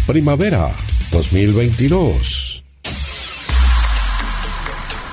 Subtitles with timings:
[0.05, 0.70] Primavera
[1.12, 2.66] 2022.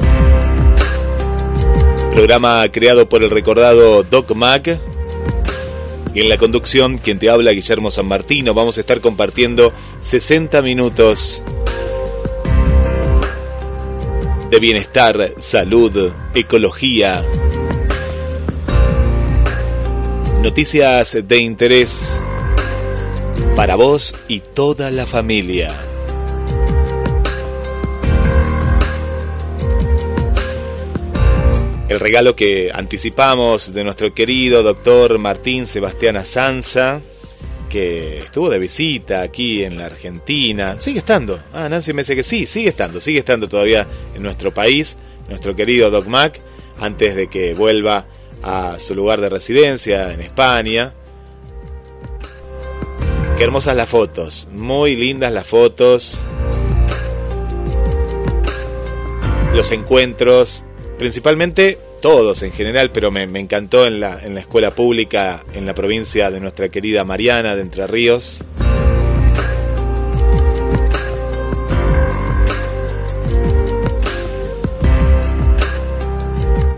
[2.13, 4.81] Programa creado por el recordado Doc Mac.
[6.13, 10.61] Y en la conducción, quien te habla, Guillermo San Martino, vamos a estar compartiendo 60
[10.63, 11.45] minutos
[14.51, 17.25] de bienestar, salud, ecología,
[20.43, 22.19] noticias de interés
[23.57, 25.75] para vos y toda la familia.
[31.89, 37.01] El regalo que anticipamos de nuestro querido doctor Martín Sebastián Azanza,
[37.71, 40.79] que estuvo de visita aquí en la Argentina.
[40.79, 41.41] Sigue estando.
[41.55, 44.99] Ah, Nancy me dice que sí, sigue estando, sigue estando todavía en nuestro país,
[45.31, 46.39] nuestro querido Doc Mac,
[46.79, 48.07] antes de que vuelva
[48.43, 50.93] a su lugar de residencia en España.
[53.37, 56.23] Qué hermosas las fotos, muy lindas las fotos.
[59.55, 60.65] Los encuentros,
[60.97, 65.67] principalmente todos en general, pero me, me encantó en la, en la escuela pública en
[65.67, 68.43] la provincia de nuestra querida Mariana de Entre Ríos.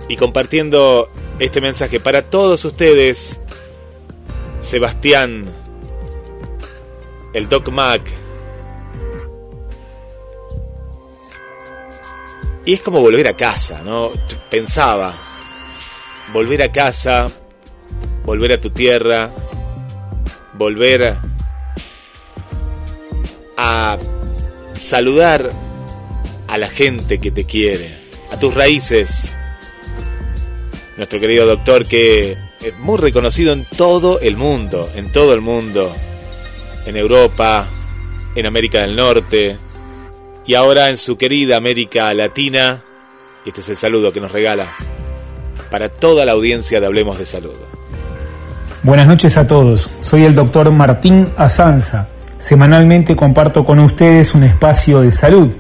[0.09, 1.09] Y compartiendo
[1.39, 3.39] este mensaje para todos ustedes,
[4.59, 5.45] Sebastián,
[7.33, 8.03] el Doc Mac.
[12.65, 14.11] Y es como volver a casa, ¿no?
[14.51, 15.15] Pensaba,
[16.33, 17.31] volver a casa,
[18.25, 19.31] volver a tu tierra,
[20.53, 21.17] volver
[23.57, 23.99] a
[24.79, 25.51] saludar
[26.47, 29.35] a la gente que te quiere, a tus raíces.
[30.97, 35.95] Nuestro querido doctor que es muy reconocido en todo el mundo, en todo el mundo,
[36.89, 37.69] en Europa,
[38.35, 39.59] en América del Norte
[40.47, 42.83] y ahora en su querida América Latina.
[43.45, 44.65] Este es el saludo que nos regala
[45.71, 47.53] para toda la audiencia de Hablemos de Salud.
[48.83, 52.09] Buenas noches a todos, soy el doctor Martín Azanza.
[52.39, 55.55] Semanalmente comparto con ustedes un espacio de salud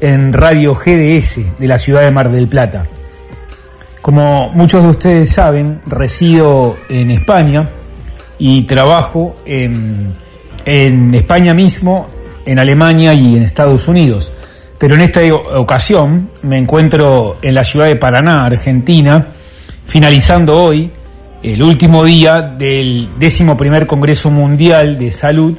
[0.00, 2.86] en Radio GDS de la ciudad de Mar del Plata.
[4.00, 7.70] Como muchos de ustedes saben, resido en España
[8.38, 10.14] y trabajo en,
[10.68, 12.06] en España mismo,
[12.44, 14.30] en Alemania y en Estados Unidos.
[14.76, 15.20] Pero en esta
[15.56, 19.28] ocasión me encuentro en la ciudad de Paraná, Argentina,
[19.86, 20.90] finalizando hoy
[21.42, 25.56] el último día del décimo primer Congreso Mundial de Salud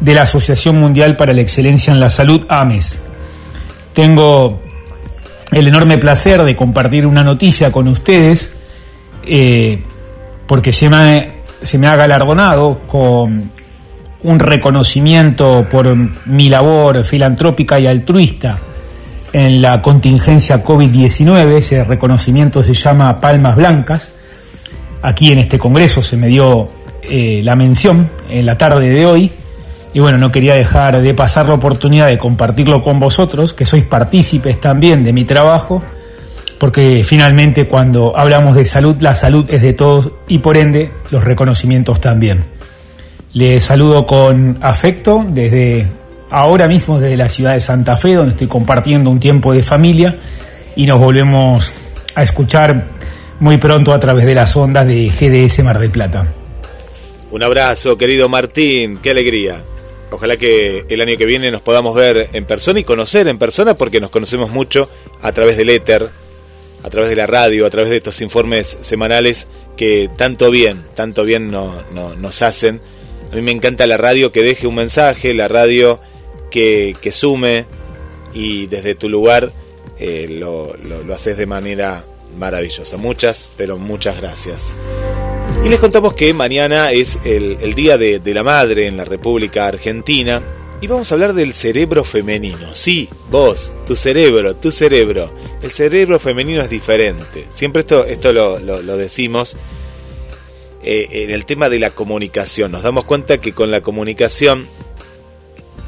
[0.00, 3.00] de la Asociación Mundial para la Excelencia en la Salud, AMES.
[3.94, 4.60] Tengo
[5.50, 8.50] el enorme placer de compartir una noticia con ustedes,
[9.26, 9.82] eh,
[10.46, 13.55] porque se me, se me ha galardonado con
[14.26, 15.94] un reconocimiento por
[16.26, 18.58] mi labor filantrópica y altruista
[19.32, 21.58] en la contingencia COVID-19.
[21.58, 24.12] Ese reconocimiento se llama Palmas Blancas.
[25.00, 26.66] Aquí en este Congreso se me dio
[27.08, 29.30] eh, la mención en la tarde de hoy.
[29.94, 33.84] Y bueno, no quería dejar de pasar la oportunidad de compartirlo con vosotros, que sois
[33.84, 35.84] partícipes también de mi trabajo,
[36.58, 41.22] porque finalmente cuando hablamos de salud, la salud es de todos y por ende los
[41.22, 42.55] reconocimientos también.
[43.36, 45.86] Les saludo con afecto desde
[46.30, 50.18] ahora mismo desde la ciudad de Santa Fe, donde estoy compartiendo un tiempo de familia
[50.74, 51.70] y nos volvemos
[52.14, 52.88] a escuchar
[53.38, 56.22] muy pronto a través de las ondas de GDS Mar del Plata.
[57.30, 59.60] Un abrazo, querido Martín, qué alegría.
[60.10, 63.74] Ojalá que el año que viene nos podamos ver en persona y conocer en persona
[63.74, 64.88] porque nos conocemos mucho
[65.20, 66.08] a través del éter,
[66.82, 69.46] a través de la radio, a través de estos informes semanales
[69.76, 72.80] que tanto bien, tanto bien nos hacen.
[73.32, 76.00] A mí me encanta la radio que deje un mensaje, la radio
[76.50, 77.66] que, sume
[78.32, 79.52] y desde tu lugar
[79.98, 82.04] eh, lo, lo haces de manera
[82.38, 82.96] maravillosa.
[82.96, 84.74] Muchas, pero muchas gracias.
[85.64, 90.42] Y les contamos que mañana es el, Día de, la Madre en la República Argentina.
[90.80, 92.74] Y vamos a hablar del cerebro femenino.
[92.74, 95.32] Sí, vos, tu cerebro, tu cerebro.
[95.62, 97.46] El cerebro femenino es diferente.
[97.48, 99.56] Siempre esto, esto lo, decimos
[100.82, 102.72] eh, en el tema de la comunicación.
[102.72, 104.66] Nos damos cuenta que con la comunicación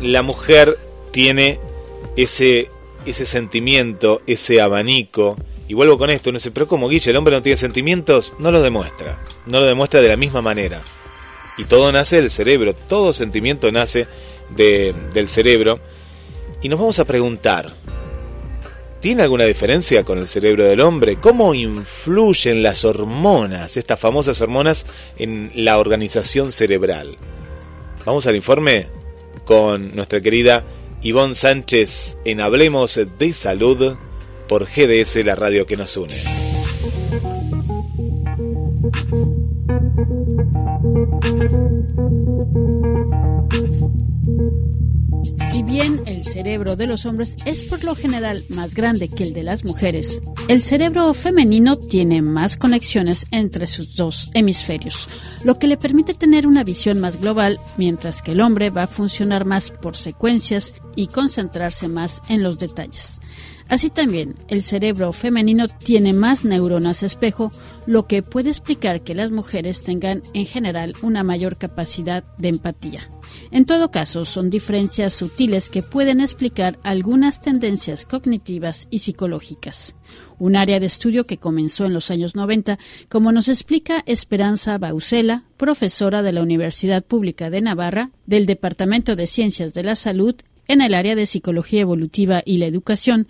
[0.01, 0.79] la mujer
[1.11, 1.61] tiene
[2.17, 2.71] ese,
[3.07, 5.37] ese sentimiento, ese abanico,
[5.69, 8.51] y vuelvo con esto, no sé, pero como Guille, el hombre no tiene sentimientos, no
[8.51, 9.23] lo demuestra.
[9.45, 10.81] No lo demuestra de la misma manera.
[11.59, 14.07] Y todo nace del cerebro, todo sentimiento nace
[14.49, 15.79] del cerebro.
[16.63, 17.75] Y nos vamos a preguntar,
[19.01, 21.17] ¿tiene alguna diferencia con el cerebro del hombre?
[21.17, 24.87] ¿Cómo influyen las hormonas, estas famosas hormonas,
[25.19, 27.17] en la organización cerebral?
[28.05, 28.87] Vamos al informe
[29.45, 30.65] con nuestra querida
[31.03, 33.97] Ivonne Sánchez en Hablemos de Salud
[34.49, 36.15] por GDS, la radio que nos une.
[46.29, 50.23] Cerebro de los hombres es por lo general más grande que el de las mujeres,
[50.49, 55.09] el cerebro femenino tiene más conexiones entre sus dos hemisferios,
[55.45, 58.89] lo que le permite tener una visión más global, mientras que el hombre va a
[58.89, 63.21] funcionar más por secuencias y concentrarse más en los detalles.
[63.69, 67.53] Así también, el cerebro femenino tiene más neuronas espejo,
[67.87, 73.11] lo que puede explicar que las mujeres tengan en general una mayor capacidad de empatía.
[73.51, 79.95] En todo caso, son diferencias sutiles que pueden explicar algunas tendencias cognitivas y psicológicas.
[80.39, 82.79] Un área de estudio que comenzó en los años 90,
[83.11, 89.27] como nos explica Esperanza Bausela, profesora de la Universidad Pública de Navarra, del Departamento de
[89.27, 90.37] Ciencias de la Salud
[90.69, 93.27] en el área de Psicología Evolutiva y la Educación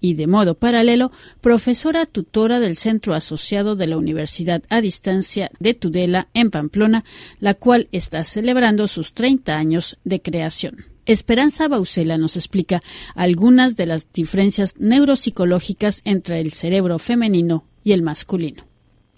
[0.00, 1.10] y, de modo paralelo,
[1.40, 7.04] profesora tutora del Centro Asociado de la Universidad a Distancia de Tudela en Pamplona,
[7.40, 10.76] la cual está celebrando sus 30 años de creación.
[11.06, 12.80] Esperanza Bausela nos explica
[13.14, 18.62] algunas de las diferencias neuropsicológicas entre el cerebro femenino y el masculino.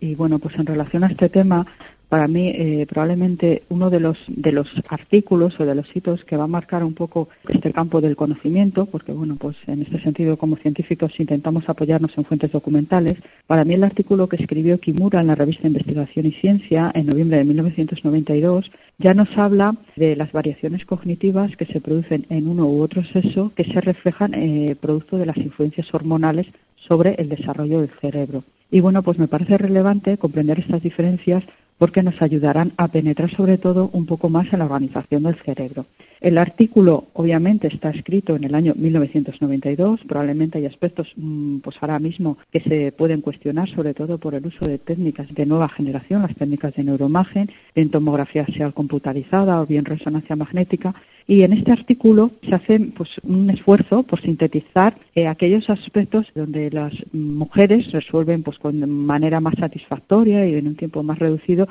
[0.00, 1.66] Y bueno, pues en relación a este tema,
[2.08, 6.36] para mí eh, probablemente uno de los de los artículos o de los hitos que
[6.36, 10.36] va a marcar un poco este campo del conocimiento, porque bueno, pues en este sentido
[10.36, 13.18] como científicos intentamos apoyarnos en fuentes documentales.
[13.46, 17.38] Para mí el artículo que escribió Kimura en la revista Investigación y Ciencia en noviembre
[17.38, 22.82] de 1992 ya nos habla de las variaciones cognitivas que se producen en uno u
[22.82, 26.46] otro sexo que se reflejan eh, producto de las influencias hormonales
[26.88, 28.44] sobre el desarrollo del cerebro.
[28.70, 31.44] Y bueno, pues me parece relevante comprender estas diferencias
[31.78, 35.86] porque nos ayudarán a penetrar sobre todo un poco más en la organización del cerebro.
[36.20, 41.98] El artículo obviamente está escrito en el año 1992, probablemente hay aspectos mm, pues ahora
[41.98, 46.22] mismo que se pueden cuestionar sobre todo por el uso de técnicas de nueva generación,
[46.22, 50.94] las técnicas de neuroimagen, en tomografía sea computarizada o bien resonancia magnética,
[51.26, 56.70] y en este artículo se hace pues, un esfuerzo por sintetizar eh, aquellos aspectos donde
[56.70, 61.66] las mujeres resuelven pues, con manera más satisfactoria y en un tiempo más reducido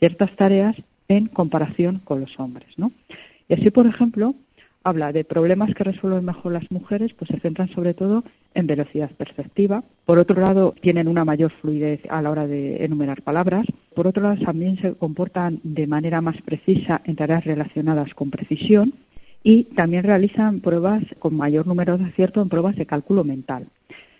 [0.00, 0.74] ciertas tareas
[1.08, 2.68] en comparación con los hombres.
[2.76, 2.90] ¿no?
[3.48, 4.34] Y así, por ejemplo,
[4.86, 8.22] habla de problemas que resuelven mejor las mujeres, pues se centran sobre todo
[8.54, 9.82] en velocidad perceptiva.
[10.04, 13.66] Por otro lado, tienen una mayor fluidez a la hora de enumerar palabras.
[13.96, 18.94] Por otro lado, también se comportan de manera más precisa en tareas relacionadas con precisión
[19.42, 23.66] y también realizan pruebas con mayor número de acierto en pruebas de cálculo mental.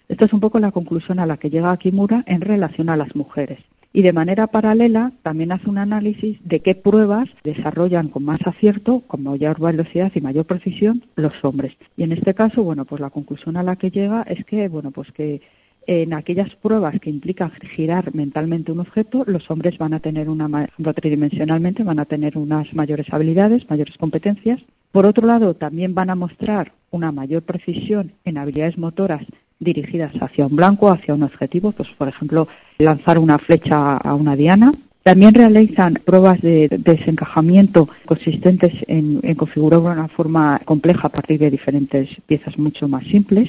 [0.08, 3.14] Esta es un poco la conclusión a la que llega Kimura en relación a las
[3.14, 3.60] mujeres
[3.96, 9.00] y de manera paralela también hace un análisis de qué pruebas desarrollan con más acierto,
[9.06, 11.72] con mayor velocidad y mayor precisión los hombres.
[11.96, 14.90] Y en este caso, bueno, pues la conclusión a la que llega es que, bueno,
[14.90, 15.40] pues que
[15.86, 20.68] en aquellas pruebas que implican girar mentalmente un objeto, los hombres van a tener una,
[20.94, 24.60] tridimensionalmente, van a tener unas mayores habilidades, mayores competencias.
[24.92, 29.24] Por otro lado, también van a mostrar una mayor precisión en habilidades motoras
[29.58, 32.48] dirigidas hacia un blanco, hacia un objetivo, pues por ejemplo
[32.78, 34.72] lanzar una flecha a una diana.
[35.02, 42.08] También realizan pruebas de desencajamiento consistentes en, configurar una forma compleja a partir de diferentes
[42.26, 43.48] piezas mucho más simples.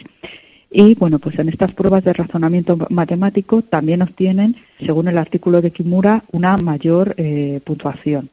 [0.70, 5.72] Y bueno, pues en estas pruebas de razonamiento matemático también obtienen, según el artículo de
[5.72, 8.30] Kimura, una mayor eh, puntuación.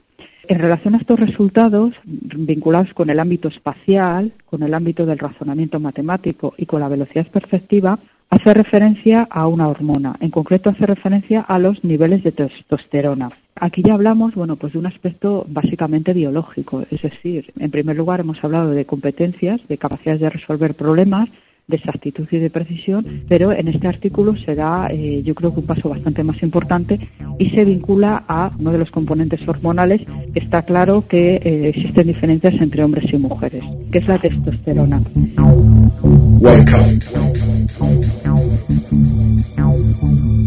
[0.47, 5.81] En relación a estos resultados, vinculados con el ámbito espacial, con el ámbito del razonamiento
[5.81, 7.99] matemático y con la velocidad perceptiva,
[8.29, 10.17] hace referencia a una hormona.
[10.21, 13.31] En concreto, hace referencia a los niveles de testosterona.
[13.57, 18.21] Aquí ya hablamos, bueno, pues de un aspecto básicamente biológico, es decir, en primer lugar
[18.21, 21.29] hemos hablado de competencias, de capacidades de resolver problemas,
[21.67, 25.61] de exactitud y de precisión, pero en este artículo se da, eh, yo creo que
[25.61, 26.99] un paso bastante más importante
[27.39, 30.03] y se vincula a uno de los componentes hormonales
[30.33, 35.01] que está claro que eh, existen diferencias entre hombres y mujeres, que es la testosterona.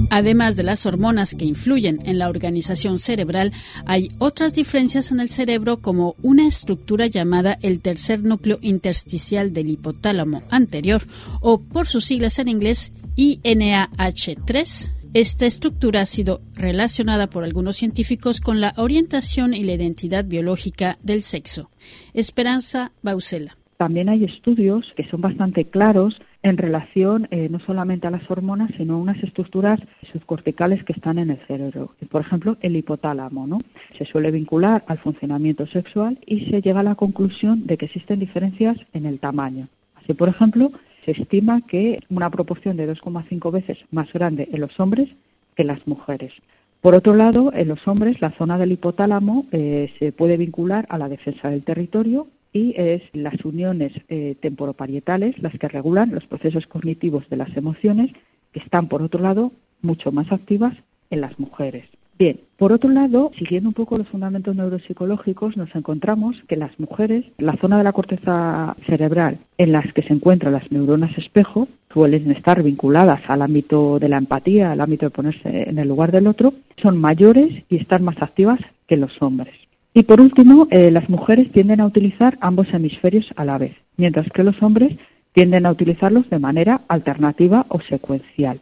[0.10, 3.52] Además de las hormonas que influyen en la organización cerebral,
[3.86, 9.70] hay otras diferencias en el cerebro como una estructura llamada el tercer núcleo intersticial del
[9.70, 11.02] hipotálamo anterior
[11.42, 14.92] o por sus siglas en inglés INAH3.
[15.14, 20.98] Esta estructura ha sido relacionada por algunos científicos con la orientación y la identidad biológica
[21.02, 21.70] del sexo.
[22.14, 23.58] Esperanza Bausela.
[23.78, 26.16] También hay estudios que son bastante claros
[26.48, 29.80] en relación eh, no solamente a las hormonas, sino a unas estructuras
[30.12, 31.94] subcorticales que están en el cerebro.
[32.10, 33.60] Por ejemplo, el hipotálamo, ¿no?
[33.98, 38.20] Se suele vincular al funcionamiento sexual y se llega a la conclusión de que existen
[38.20, 39.68] diferencias en el tamaño.
[39.96, 40.72] Así, por ejemplo,
[41.06, 45.10] se estima que una proporción de 2,5 veces más grande en los hombres
[45.56, 46.34] que en las mujeres.
[46.82, 50.98] Por otro lado, en los hombres, la zona del hipotálamo eh, se puede vincular a
[50.98, 56.66] la defensa del territorio y es las uniones eh, temporoparietales las que regulan los procesos
[56.68, 58.12] cognitivos de las emociones
[58.51, 59.51] que están, por otro lado,
[59.82, 60.75] mucho más activas
[61.10, 61.86] en las mujeres.
[62.20, 67.25] Bien, por otro lado, siguiendo un poco los fundamentos neuropsicológicos, nos encontramos que las mujeres,
[67.38, 72.32] la zona de la corteza cerebral en las que se encuentran las neuronas espejo, suelen
[72.32, 76.25] estar vinculadas al ámbito de la empatía, al ámbito de ponerse en el lugar del
[76.25, 79.54] otro, son mayores y están más activas que los hombres.
[79.98, 84.27] Y por último, eh, las mujeres tienden a utilizar ambos hemisferios a la vez, mientras
[84.30, 84.96] que los hombres
[85.34, 88.60] tienden a utilizarlos de manera alternativa o secuencial.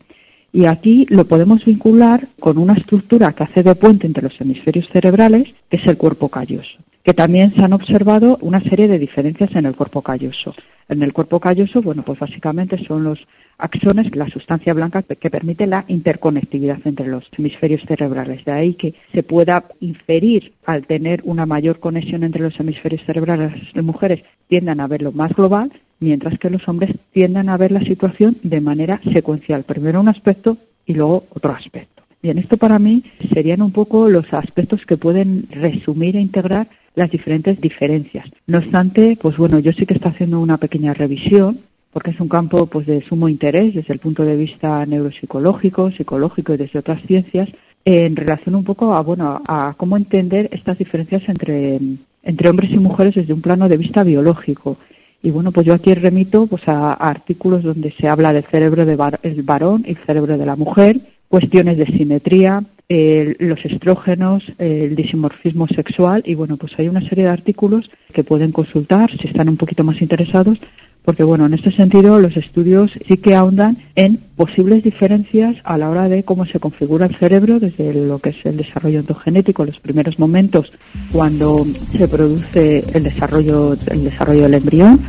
[0.53, 4.87] Y aquí lo podemos vincular con una estructura que hace de puente entre los hemisferios
[4.93, 9.55] cerebrales, que es el cuerpo calloso, que también se han observado una serie de diferencias
[9.55, 10.55] en el cuerpo calloso.
[10.89, 13.19] En el cuerpo calloso, bueno, pues básicamente son los
[13.59, 18.43] axones, la sustancia blanca que permite la interconectividad entre los hemisferios cerebrales.
[18.43, 23.53] De ahí que se pueda inferir al tener una mayor conexión entre los hemisferios cerebrales,
[23.75, 27.81] las mujeres tiendan a verlo más global, mientras que los hombres tiendan a ver la
[27.81, 29.63] situación de manera secuencial.
[29.63, 30.57] Primero un aspecto
[30.87, 32.01] y luego otro aspecto.
[32.23, 37.11] Bien, esto para mí serían un poco los aspectos que pueden resumir e integrar las
[37.11, 38.25] diferentes diferencias.
[38.47, 41.59] No obstante, pues bueno, yo sí que estoy haciendo una pequeña revisión
[41.91, 46.53] porque es un campo pues de sumo interés desde el punto de vista neuropsicológico, psicológico
[46.53, 47.47] y desde otras ciencias
[47.85, 51.79] en relación un poco a bueno a cómo entender estas diferencias entre
[52.23, 54.77] entre hombres y mujeres desde un plano de vista biológico.
[55.21, 58.97] Y bueno, pues yo aquí remito pues a, artículos donde se habla del cerebro del
[58.97, 66.23] varón y el cerebro de la mujer, cuestiones de simetría, los estrógenos, el disimorfismo sexual
[66.25, 69.83] y bueno, pues hay una serie de artículos que pueden consultar si están un poquito
[69.83, 70.59] más interesados
[71.05, 75.89] porque bueno, en este sentido los estudios sí que ahondan en posibles diferencias a la
[75.89, 79.79] hora de cómo se configura el cerebro desde lo que es el desarrollo endogenético, los
[79.79, 80.71] primeros momentos
[81.11, 85.01] cuando se produce el desarrollo, el desarrollo del embrión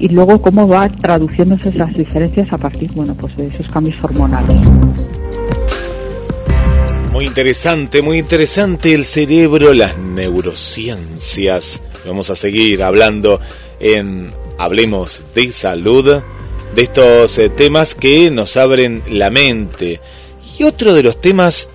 [0.00, 4.60] y luego cómo va traduciéndose esas diferencias a partir, bueno, pues de esos cambios hormonales.
[7.14, 11.80] Muy interesante, muy interesante el cerebro, las neurociencias.
[12.04, 13.38] Vamos a seguir hablando
[13.78, 16.24] en hablemos de salud,
[16.74, 20.00] de estos eh, temas que nos abren la mente.
[20.58, 21.68] Y otro de los temas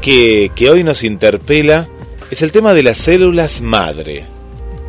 [0.00, 1.88] que, que hoy nos interpela
[2.30, 4.26] es el tema de las células madre.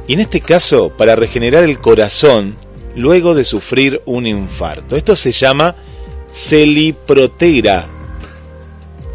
[0.08, 2.56] Y en este caso, para regenerar el corazón
[2.96, 4.98] luego de sufrir un infarto.
[4.98, 5.76] Esto se llama
[6.32, 7.95] celiprotera.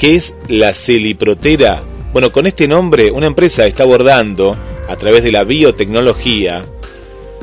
[0.01, 1.81] ¿Qué es la celiprotera?
[2.15, 4.57] Bueno, con este nombre una empresa está abordando,
[4.89, 6.65] a través de la biotecnología,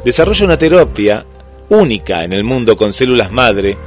[0.04, 1.24] desarrolla una terapia
[1.70, 3.78] única en el mundo con células madre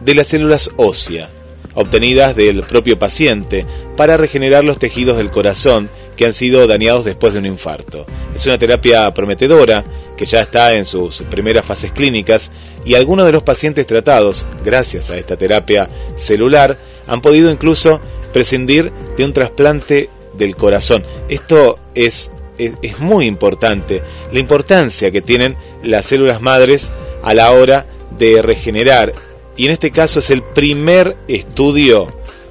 [0.00, 1.28] de las células óseas,
[1.74, 3.66] obtenidas del propio paciente
[3.98, 8.06] para regenerar los tejidos del corazón que han sido dañados después de un infarto.
[8.34, 9.84] Es una terapia prometedora
[10.16, 12.50] que ya está en sus primeras fases clínicas
[12.82, 18.00] y algunos de los pacientes tratados, gracias a esta terapia celular, han podido incluso
[18.32, 21.04] prescindir de un trasplante del corazón.
[21.28, 24.02] Esto es, es, muy importante,
[24.32, 26.90] la importancia que tienen las células madres
[27.22, 27.86] a la hora
[28.18, 29.12] de regenerar.
[29.56, 32.06] Y en este caso es el primer estudio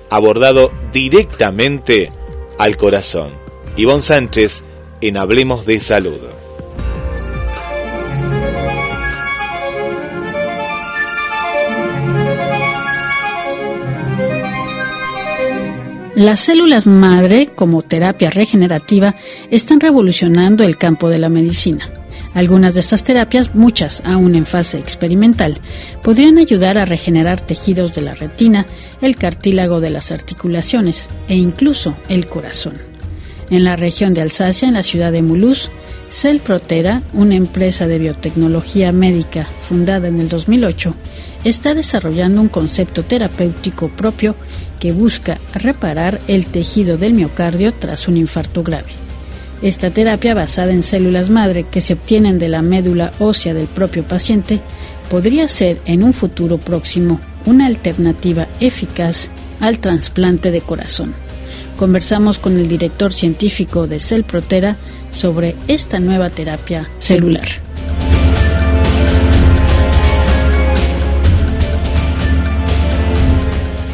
[0.09, 2.09] abordado directamente
[2.57, 3.29] al corazón.
[3.75, 4.63] Ivonne Sánchez
[5.01, 6.38] en Hablemos de Salud.
[16.19, 19.15] Las células madre, como terapia regenerativa,
[19.51, 21.89] están revolucionando el campo de la medicina.
[22.33, 25.61] Algunas de estas terapias, muchas aún en fase experimental,
[26.03, 28.65] podrían ayudar a regenerar tejidos de la retina,
[29.01, 32.73] el cartílago de las articulaciones e incluso el corazón.
[33.49, 35.71] En la región de Alsacia, en la ciudad de Mulhouse,
[36.09, 40.93] Cell Protera, una empresa de biotecnología médica fundada en el 2008,
[41.45, 44.35] está desarrollando un concepto terapéutico propio
[44.79, 48.91] que busca reparar el tejido del miocardio tras un infarto grave.
[49.61, 54.03] Esta terapia basada en células madre que se obtienen de la médula ósea del propio
[54.03, 54.61] paciente
[55.09, 61.13] podría ser en un futuro próximo una alternativa eficaz al trasplante de corazón.
[61.77, 64.77] Conversamos con el director científico de Protera
[65.11, 67.68] sobre esta nueva terapia celular.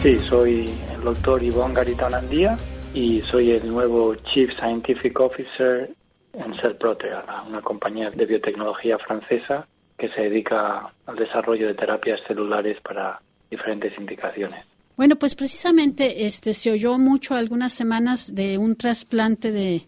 [0.05, 2.59] Sí, soy el doctor Ivonne Garita Andía
[2.93, 5.89] y soy el nuevo Chief Scientific Officer
[6.33, 12.79] en Cellprotera, una compañía de biotecnología francesa que se dedica al desarrollo de terapias celulares
[12.81, 13.19] para
[13.49, 14.63] diferentes indicaciones.
[14.95, 19.87] Bueno, pues precisamente este se oyó mucho algunas semanas de un trasplante de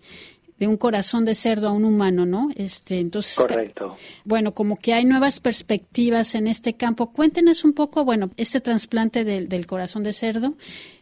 [0.59, 2.49] de un corazón de cerdo a un humano, ¿no?
[2.55, 3.95] Este, entonces, Correcto.
[4.23, 7.11] Bueno, como que hay nuevas perspectivas en este campo.
[7.11, 10.53] Cuéntenos un poco, bueno, este trasplante del, del corazón de cerdo,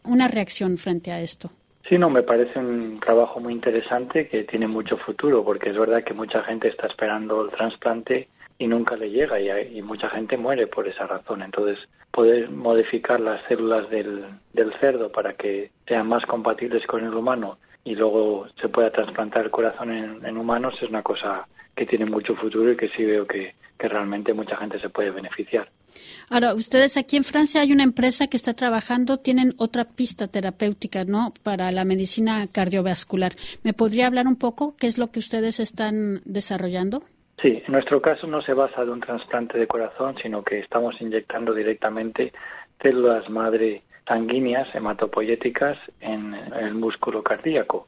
[0.03, 1.51] una reacción frente a esto.
[1.88, 6.03] Sí, no, me parece un trabajo muy interesante que tiene mucho futuro, porque es verdad
[6.03, 10.35] que mucha gente está esperando el trasplante y nunca le llega y, y mucha gente
[10.35, 11.43] muere por esa razón.
[11.43, 17.13] Entonces, poder modificar las células del, del cerdo para que sean más compatibles con el
[17.13, 22.06] humano y luego se pueda trasplantar el corazón en, humanos es una cosa que tiene
[22.06, 25.69] mucho futuro y que sí veo que, realmente mucha gente se puede beneficiar.
[26.30, 31.06] Ahora, ustedes aquí en Francia hay una empresa que está trabajando, tienen otra pista terapéutica,
[31.06, 31.32] ¿no?
[31.43, 33.34] Para la medicina cardiovascular.
[33.62, 37.04] ¿Me podría hablar un poco qué es lo que ustedes están desarrollando?
[37.39, 41.00] Sí, en nuestro caso no se basa de un trasplante de corazón, sino que estamos
[41.00, 42.34] inyectando directamente
[42.82, 47.88] células madre sanguíneas hematopoyéticas en el músculo cardíaco,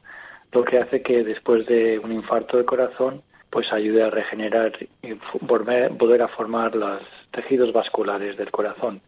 [0.52, 5.14] lo que hace que después de un infarto de corazón pues ayude a regenerar y
[5.40, 7.00] volver a formar los
[7.30, 9.00] tejidos vasculares del corazón.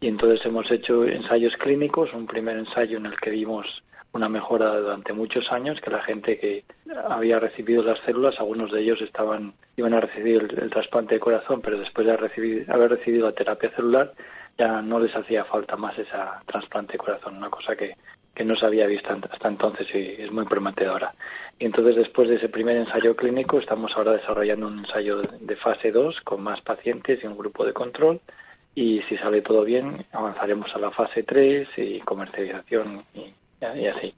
[0.00, 4.78] Y entonces hemos hecho ensayos clínicos, un primer ensayo en el que vimos una mejora
[4.78, 6.64] durante muchos años, que la gente que
[7.08, 11.60] había recibido las células, algunos de ellos estaban iban a recibir el, trasplante de corazón,
[11.62, 14.12] pero después de haber recibido la terapia celular,
[14.58, 17.96] ya no les hacía falta más esa trasplante de corazón, una cosa que,
[18.34, 21.14] que no se había visto hasta entonces y es muy prometedora.
[21.58, 25.92] Y entonces después de ese primer ensayo clínico estamos ahora desarrollando un ensayo de fase
[25.92, 28.20] 2 con más pacientes y un grupo de control
[28.74, 34.14] y si sale todo bien avanzaremos a la fase 3 y comercialización y, así.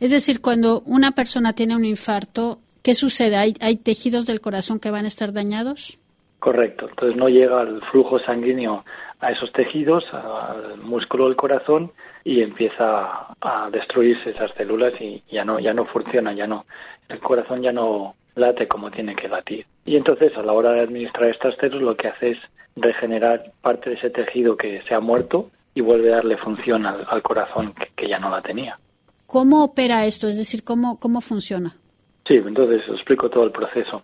[0.00, 3.36] Es decir, cuando una persona tiene un infarto, ¿qué sucede?
[3.36, 5.98] ¿Hay, ¿Hay tejidos del corazón que van a estar dañados?
[6.44, 8.84] Correcto, entonces no llega el flujo sanguíneo
[9.18, 11.90] a esos tejidos, al músculo del corazón
[12.22, 16.66] y empieza a destruirse esas células y ya no, ya no funciona, ya no,
[17.08, 19.64] el corazón ya no late como tiene que latir.
[19.86, 22.38] Y entonces a la hora de administrar estas células lo que hace es
[22.76, 27.22] regenerar parte de ese tejido que se ha muerto y vuelve a darle función al,
[27.22, 28.78] corazón que, ya no la tenía.
[29.26, 30.28] ¿Cómo opera esto?
[30.28, 31.74] Es decir, ¿cómo, cómo funciona?
[32.28, 34.02] Sí, entonces explico todo el proceso.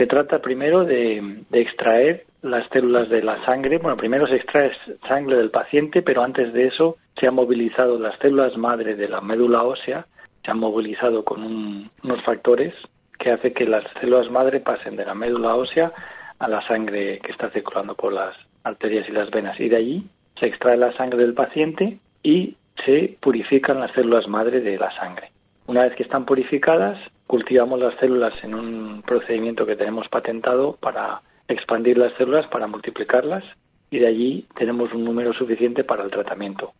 [0.00, 3.76] Se trata primero de, extraer las células de la sangre.
[3.76, 4.72] Bueno, primero se extrae
[5.06, 9.20] sangre del paciente, pero antes de eso se han movilizado las células madre de la
[9.20, 10.06] médula ósea,
[10.42, 12.72] se han movilizado con unos factores
[13.18, 15.92] que hace que las células madre pasen de la médula ósea
[16.38, 18.34] a la sangre que está circulando por las
[18.64, 19.60] arterias y las venas.
[19.60, 24.62] Y de allí se extrae la sangre del paciente y se purifican las células madre
[24.62, 25.30] de la sangre.
[25.66, 26.98] Una vez que están purificadas,
[27.30, 33.44] cultivamos las células en un procedimiento que tenemos patentado para expandir las células, para multiplicarlas
[33.88, 36.72] y de allí tenemos un número suficiente para el tratamiento.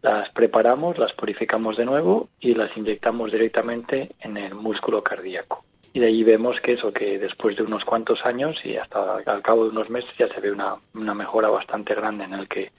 [0.00, 5.64] Las preparamos, las purificamos de nuevo y las inyectamos directamente en el músculo cardíaco.
[5.92, 9.42] Y de allí vemos que eso, que después de unos cuantos años y hasta al
[9.42, 10.76] cabo de unos meses ya se ve una,
[11.12, 12.70] mejora bastante grande en el que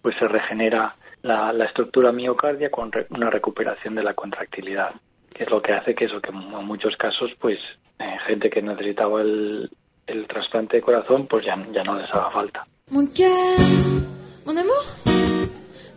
[0.00, 4.94] pues se regenera la, estructura miocardia con una recuperación de la contractilidad,
[5.42, 7.58] es lo que hace que eso, que en muchos casos, pues,
[7.98, 9.70] eh, gente que necesitaba el,
[10.06, 12.66] el trasplante de corazón, pues ya, ya no les haga falta.
[12.90, 13.58] Mon cœur,
[14.44, 14.84] mon amour,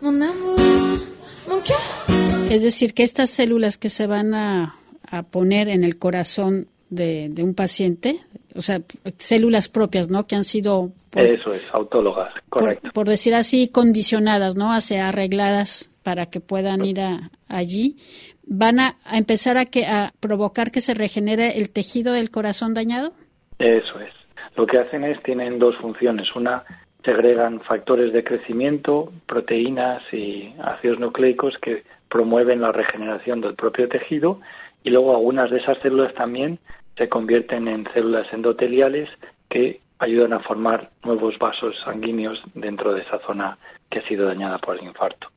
[0.00, 1.00] mon amour,
[1.48, 2.50] mon cœur.
[2.50, 7.28] Es decir, que estas células que se van a, a poner en el corazón de,
[7.30, 8.20] de un paciente,
[8.54, 8.80] o sea,
[9.18, 10.26] células propias, ¿no?
[10.26, 12.90] Que han sido, por, Eso es, autólogas, por, correcto.
[12.94, 14.72] por decir así, condicionadas, ¿no?
[14.72, 17.96] Hacia arregladas para que puedan ir a- allí.
[18.44, 22.74] ¿Van a, a empezar a, que, a provocar que se regenere el tejido del corazón
[22.74, 23.12] dañado?
[23.58, 24.12] Eso es.
[24.54, 26.28] Lo que hacen es, tienen dos funciones.
[26.36, 26.62] Una,
[27.04, 34.40] segregan factores de crecimiento, proteínas y ácidos nucleicos que promueven la regeneración del propio tejido
[34.84, 36.60] y luego algunas de esas células también
[36.96, 39.08] se convierten en células endoteliales
[39.48, 43.58] que ayudan a formar nuevos vasos sanguíneos dentro de esa zona
[43.90, 45.28] que ha sido dañada por el infarto.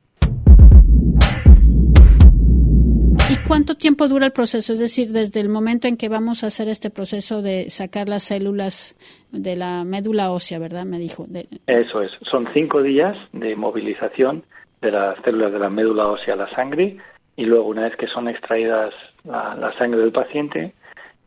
[3.50, 4.74] Cuánto tiempo dura el proceso?
[4.74, 8.24] Es decir, desde el momento en que vamos a hacer este proceso de sacar las
[8.24, 8.96] células
[9.32, 10.86] de la médula ósea, ¿verdad?
[10.86, 11.26] Me dijo.
[11.28, 12.12] de- Eso es.
[12.22, 14.44] Son cinco días de movilización
[14.82, 16.98] de las células de la médula ósea a la sangre
[17.36, 18.94] y luego una vez que son extraídas
[19.26, 20.74] la, sangre del paciente,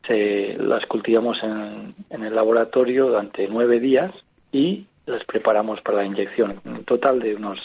[0.07, 4.13] se las cultivamos en, en el laboratorio durante nueve días
[4.53, 6.61] y las preparamos para la inyección.
[6.65, 7.59] Un total de unos,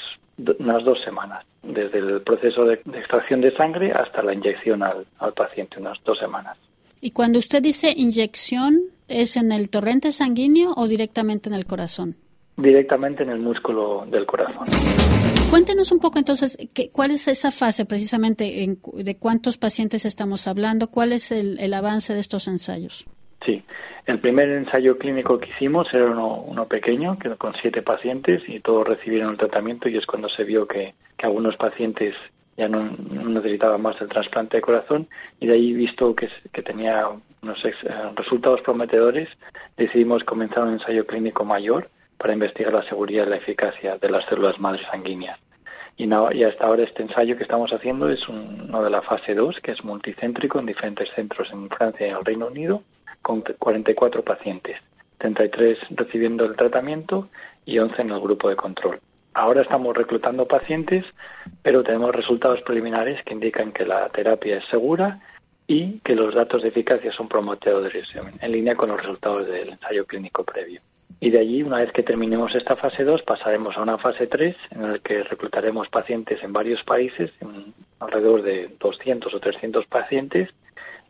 [0.59, 5.05] unas dos semanas, desde el proceso de, de extracción de sangre hasta la inyección al,
[5.19, 6.57] al paciente, unas dos semanas.
[7.01, 12.15] y cuando usted dice inyección, ¿es en el torrente sanguíneo o directamente en el corazón?
[12.57, 14.65] Directamente en el músculo del corazón.
[15.49, 18.63] Cuéntenos un poco entonces, ¿qué- ¿cuál es esa fase precisamente?
[18.63, 20.89] En, ¿De cuántos pacientes estamos hablando?
[20.89, 23.05] ¿Cuál es el, el avance de estos ensayos?
[23.45, 23.63] Sí,
[24.05, 28.87] el primer ensayo clínico que hicimos era uno, pequeño, que con siete pacientes y todos
[28.87, 32.15] recibieron el tratamiento y es cuando se vio que, algunos pacientes
[32.57, 32.83] ya no,
[33.29, 35.07] necesitaban más el trasplante de corazón
[35.39, 36.29] y de ahí visto que,
[36.63, 37.07] tenía
[37.43, 39.29] unos ex- eh, resultados prometedores,
[39.77, 44.25] decidimos comenzar un ensayo clínico mayor para investigar la seguridad y la eficacia de las
[44.25, 45.39] células madres sanguíneas.
[45.95, 49.35] Y, no- hasta ahora este ensayo que estamos haciendo es un- uno de la fase
[49.35, 52.81] 2, que es multicéntrico en diferentes centros en Francia y en el Reino Unido,
[53.21, 54.77] con 44 pacientes,
[55.17, 57.29] 33 recibiendo el tratamiento
[57.65, 58.99] y 11 en el grupo de control.
[59.33, 61.05] Ahora estamos reclutando pacientes,
[61.61, 65.19] pero tenemos resultados preliminares que indican que la terapia es segura
[65.67, 70.05] y que los datos de eficacia son prometedores, en, línea con los resultados del ensayo
[70.05, 70.81] clínico previo.
[71.19, 74.55] Y de allí, una vez que terminemos esta fase 2, pasaremos a una fase 3
[74.71, 80.49] en la que reclutaremos pacientes en varios países, en alrededor de 200 o 300 pacientes,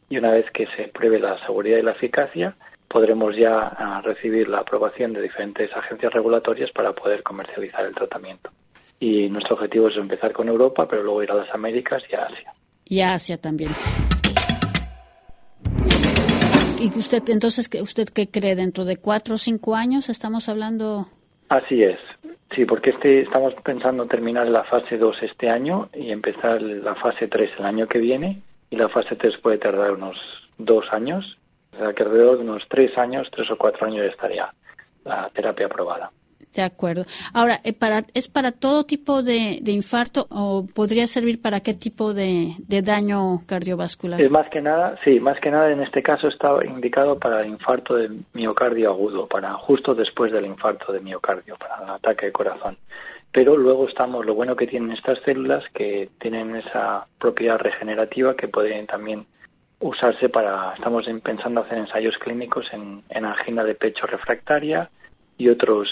[0.10, 2.56] y una vez que se pruebe la seguridad y la eficacia,
[2.88, 8.50] podremos ya ah, recibir la aprobación de diferentes agencias regulatorias para poder comercializar el tratamiento.
[9.00, 12.24] Y nuestro objetivo es empezar con Europa, pero luego ir a las Américas y a
[12.26, 12.54] Asia.
[12.86, 13.72] Y a Asia también.
[16.80, 18.56] ¿Y usted, entonces, qué- usted qué cree?
[18.56, 21.08] ¿Dentro de cuatro o cinco años estamos hablando?
[21.50, 22.00] Así es.
[22.56, 27.28] Sí, porque este estamos pensando terminar la fase 2 este año y empezar la fase
[27.28, 30.18] 3 el año que viene y la fase 3 puede tardar unos
[30.58, 31.38] dos años,
[31.74, 34.54] o sea que alrededor de unos tres años, tres o cuatro años ya estaría
[35.04, 36.12] la terapia aprobada.
[36.54, 37.06] De acuerdo.
[37.34, 41.74] Ahora, eh, para, ¿es para todo tipo de, de infarto o podría servir para qué
[41.74, 44.20] tipo de, de daño cardiovascular?
[44.20, 47.50] Es más que nada, sí, más que nada en este caso está indicado para el
[47.50, 52.32] infarto de miocardio agudo, para justo después del infarto de miocardio, para el ataque de
[52.32, 52.78] corazón.
[53.38, 58.48] Pero luego estamos, lo bueno que tienen estas células, que tienen esa propiedad regenerativa que
[58.48, 59.28] podrían también
[59.80, 64.90] usarse para, estamos en- pensando hacer ensayos clínicos en, angina de pecho refractaria
[65.38, 65.88] y otros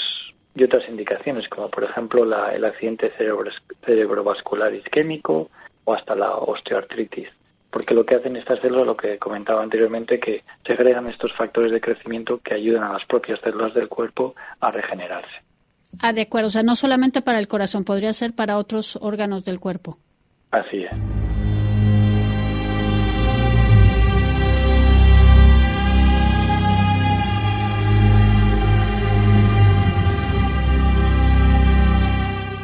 [0.56, 3.52] y otras indicaciones, como por ejemplo el accidente cerebro-
[3.86, 5.52] cerebrovascular isquémico
[5.84, 7.30] o hasta la osteoartritis.
[7.70, 11.80] Porque lo que hacen estas células, lo que comentaba anteriormente, que segregan estos factores de
[11.80, 15.44] crecimiento que ayudan a las propias células del cuerpo a regenerarse.
[16.02, 16.48] Ah, de acuerdo.
[16.48, 19.98] O sea, no solamente para el corazón, podría ser para otros órganos del cuerpo.
[20.52, 20.92] Así es.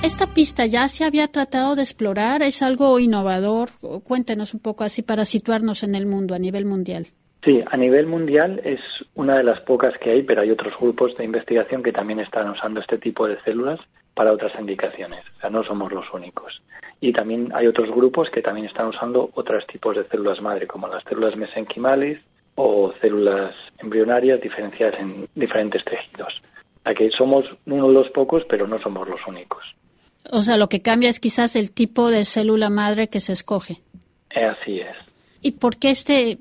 [0.04, 2.42] ¿Esta pista ya se había tratado de explorar?
[2.42, 3.70] ¿Es algo innovador?
[4.04, 7.08] Cuéntenos un poco así para situarnos en el mundo, a nivel mundial.
[7.44, 8.80] Sí, a nivel mundial es
[9.16, 12.50] una de las pocas que hay, pero hay otros grupos de investigación que también están
[12.50, 13.80] usando este tipo de células
[14.14, 15.24] para otras indicaciones.
[15.38, 16.62] O sea, no somos los únicos.
[17.00, 20.88] Y también hay otros grupos que también están usando otros tipos de células madre, como
[20.88, 22.20] las células mesenquimales
[22.56, 26.44] o células embrionarias diferenciadas en diferentes tejidos.
[26.80, 29.64] O sea, que somos uno de los pocos, pero no somos los únicos.
[30.32, 33.82] O sea, lo que cambia es quizás el tipo de célula madre que se escoge.
[34.30, 34.96] Así es.
[35.42, 36.38] ¿Y por qué este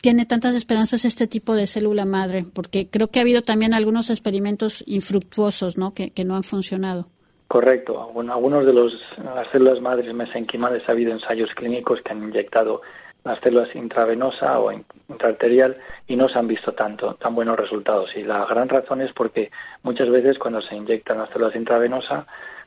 [0.00, 2.44] tiene tantas esperanzas este tipo de célula madre?
[2.52, 5.92] Porque creo que ha habido también algunos experimentos infructuosos, ¿no?
[5.92, 7.08] Que, que no han funcionado.
[7.48, 8.10] Correcto.
[8.14, 12.80] Bueno, algunos de los las células madres mesenquimales ha habido ensayos clínicos que han inyectado
[13.24, 14.70] las células intravenosa o
[15.08, 18.14] intraarterial y no se han visto tanto tan buenos resultados.
[18.16, 19.50] Y la gran razón es porque
[19.82, 22.26] muchas veces cuando se inyectan las células intravenosa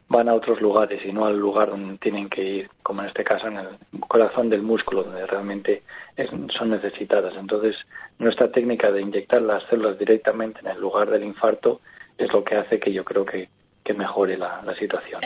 [0.10, 3.24] van a otros lugares y no al lugar donde tienen que ir, como en este
[3.24, 3.68] caso en el
[4.08, 5.84] corazón del músculo, donde realmente
[6.50, 7.36] son necesitadas.
[7.36, 7.76] Entonces,
[8.18, 11.82] nuestra técnica de inyectar las células directamente en el lugar del infarto
[12.18, 13.50] es lo que hace que yo creo que,
[13.84, 15.22] que mejore la, la situación.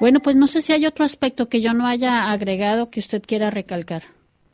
[0.00, 3.22] Bueno, pues no sé si hay otro aspecto que yo no haya agregado que usted
[3.22, 4.04] quiera recalcar.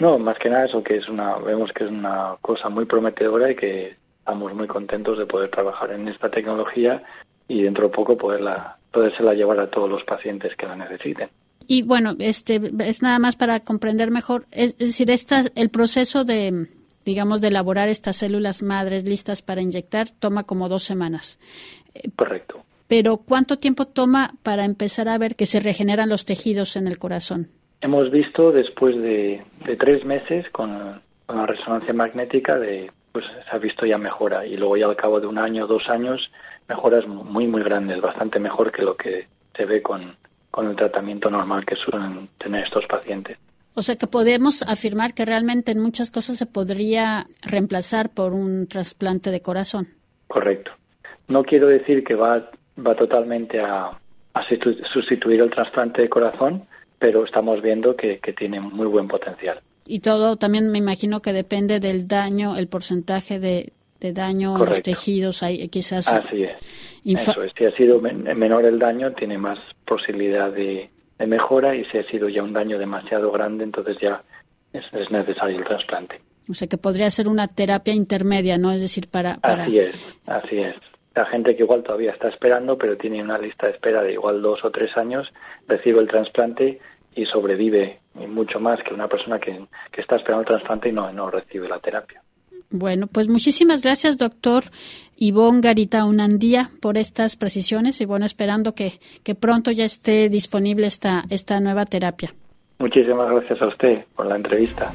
[0.01, 3.53] No, más que nada eso que es una, vemos que es una cosa muy prometedora
[3.53, 7.01] y que estamos muy contentos de poder trabajar en esta tecnología
[7.47, 11.29] y dentro de poco poderla, podérsela llevar a todos los pacientes que la necesiten.
[11.69, 16.67] Y bueno, este es nada más para comprender mejor, es, decir, esta, el proceso de,
[17.05, 21.39] digamos, de elaborar estas células madres listas para inyectar toma como dos semanas.
[22.17, 22.65] Correcto.
[22.89, 26.99] Pero ¿cuánto tiempo toma para empezar a ver que se regeneran los tejidos en el
[26.99, 27.49] corazón?
[27.81, 33.57] Hemos visto después de, de tres meses con, con la resonancia magnética de pues se
[33.57, 36.31] ha visto ya mejora y luego ya al cabo de un año, dos años,
[36.69, 40.15] mejoras muy, muy grandes, bastante mejor que lo que se ve con,
[40.51, 43.39] con el tratamiento normal que suelen tener estos pacientes.
[43.75, 48.67] O sea que podemos afirmar que realmente en muchas cosas se podría reemplazar por un
[48.67, 49.89] trasplante de corazón.
[50.27, 50.73] Correcto.
[51.27, 52.51] No quiero decir que va,
[52.87, 53.99] va totalmente a,
[54.35, 54.43] a
[54.93, 56.67] sustituir el trasplante de corazón,
[56.99, 61.33] pero estamos viendo que, que tiene muy buen potencial y todo también me imagino que
[61.33, 65.43] depende del daño, el porcentaje de, daño en los tejidos.
[65.43, 66.07] Hay quizás.
[66.09, 66.57] Así es.
[67.05, 67.53] Eso es.
[67.57, 70.91] Si ha sido menor el daño, tiene más posibilidad de,
[71.27, 74.23] mejora y si ha sido ya un daño demasiado grande, entonces ya
[74.73, 76.21] es, necesario el trasplante.
[76.49, 78.71] O sea que podría ser una terapia intermedia, ¿no?
[78.71, 79.65] Es decir, para, para...
[79.65, 80.77] Así es, así es.
[81.15, 84.43] La gente que igual todavía está esperando, pero tiene una lista de espera de igual
[84.43, 85.33] dos o tres años,
[85.67, 86.79] recibe el trasplante
[87.17, 91.31] y sobrevive mucho más que una persona que, está esperando el trasplante y no, no
[91.31, 92.23] recibe la terapia.
[92.71, 94.65] Bueno, pues muchísimas gracias, doctor
[95.17, 100.87] Ivonne Garita Unandía, por estas precisiones y bueno, esperando que, que pronto ya esté disponible
[100.87, 102.35] esta, esta nueva terapia.
[102.79, 104.93] Muchísimas gracias a usted por la entrevista.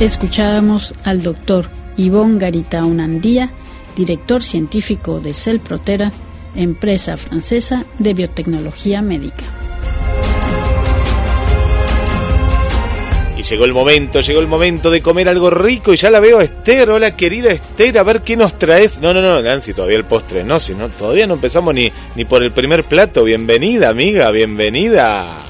[0.00, 3.48] Escuchábamos al doctor Ivonne Garita Unandía,
[3.96, 6.10] director científico de Cell Protera,
[6.56, 9.44] empresa francesa de biotecnología médica.
[13.36, 16.40] Y llegó el momento, llegó el momento de comer algo rico y ya la veo
[16.40, 16.90] Esther.
[16.90, 19.00] Hola querida Esther, a ver qué nos traes.
[19.00, 22.24] No, no, no, Nancy, todavía el postre no, si no, todavía no empezamos ni, ni
[22.24, 23.24] por el primer plato.
[23.24, 25.44] Bienvenida, amiga, bienvenida.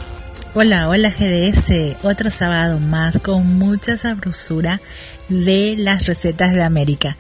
[0.57, 4.81] Hola, hola GDS, otro sábado más con mucha sabrosura
[5.29, 7.17] de las recetas de América.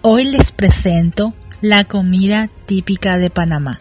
[0.00, 3.80] Hoy les presento la comida típica de Panamá.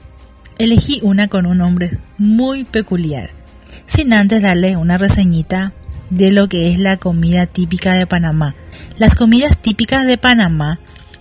[0.58, 3.32] Elegí una con un nombre muy peculiar,
[3.84, 5.74] sin antes darle una reseñita
[6.10, 8.56] de lo que es la comida típica de Panamá.
[8.98, 10.80] Las comidas típicas de Panamá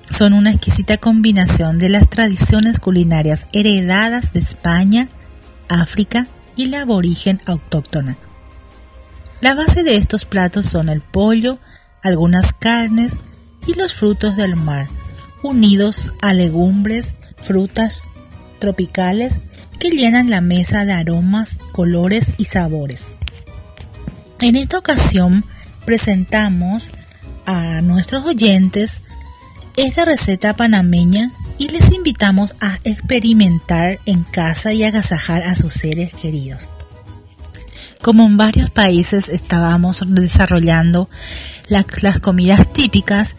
[0.08, 5.08] son una exquisita combinación de las tradiciones culinarias heredadas de España,
[5.68, 8.16] África y la aborigen autóctona.
[9.40, 11.58] La base de estos platos son el pollo,
[12.04, 13.18] algunas carnes
[13.66, 14.86] y los frutos del mar,
[15.42, 18.08] unidos a legumbres, frutas
[18.58, 19.40] tropicales
[19.78, 23.08] que llenan la mesa de aromas, colores y sabores.
[24.40, 25.44] En esta ocasión
[25.84, 26.92] presentamos
[27.46, 29.02] a nuestros oyentes
[29.76, 36.12] esta receta panameña y les invitamos a experimentar en casa y agasajar a sus seres
[36.14, 36.68] queridos.
[38.02, 41.08] Como en varios países estábamos desarrollando
[41.68, 43.36] las comidas típicas,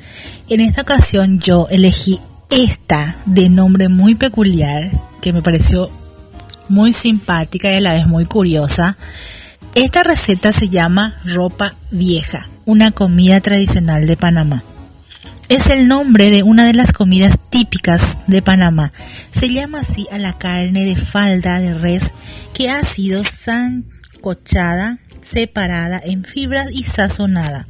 [0.48, 4.90] en esta ocasión yo elegí esta de nombre muy peculiar
[5.22, 5.92] que me pareció
[6.70, 8.98] muy simpática y a la vez muy curiosa.
[9.76, 14.64] Esta receta se llama ropa vieja, una comida tradicional de Panamá.
[15.50, 18.94] Es el nombre de una de las comidas típicas de Panamá.
[19.30, 22.14] Se llama así a la carne de falda de res
[22.54, 23.26] que ha sido
[24.24, 27.68] sancochada, separada en fibras y sazonada.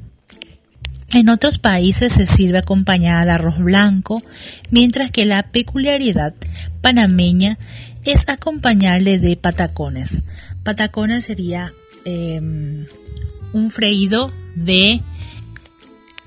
[1.14, 4.22] En otros países se sirve acompañada de arroz blanco,
[4.70, 6.34] mientras que la peculiaridad
[6.82, 7.58] panameña
[8.04, 10.24] es acompañarle de patacones.
[10.64, 11.72] Patacones sería
[12.06, 12.86] em,
[13.54, 15.02] un freído de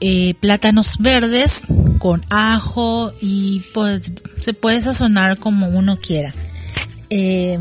[0.01, 4.03] eh, plátanos verdes con ajo y pues,
[4.41, 6.33] se puede sazonar como uno quiera.
[7.11, 7.59] Eh,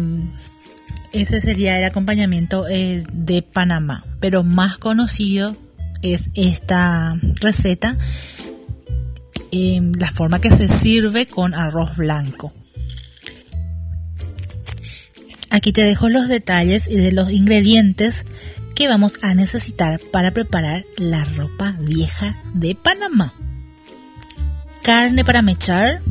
[1.21, 5.55] ese sería el acompañamiento eh, de Panamá, pero más conocido
[6.01, 7.97] es esta receta
[9.97, 12.51] la forma que se sirve con arroz blanco.
[15.49, 18.25] Aquí te dejo los detalles y de los ingredientes
[18.75, 23.33] que vamos a necesitar para preparar la ropa vieja de Panamá.
[24.81, 26.01] Carne para mechar,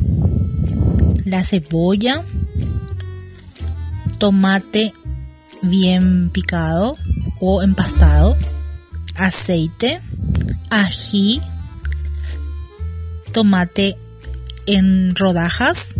[1.25, 2.23] la cebolla,
[4.17, 4.93] tomate
[5.61, 6.97] bien picado
[7.39, 8.37] o empastado,
[9.15, 10.01] aceite,
[10.69, 11.41] ají,
[13.31, 13.97] tomate
[14.65, 15.95] en rodajas,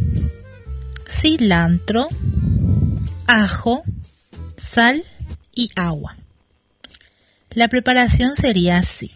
[1.07, 2.07] cilantro,
[3.27, 3.83] ajo,
[4.55, 5.03] sal
[5.53, 6.15] y agua.
[7.51, 9.11] La preparación sería así.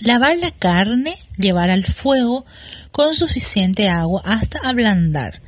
[0.00, 2.44] Lavar la carne, llevar al fuego
[2.90, 5.45] con suficiente agua hasta ablandar.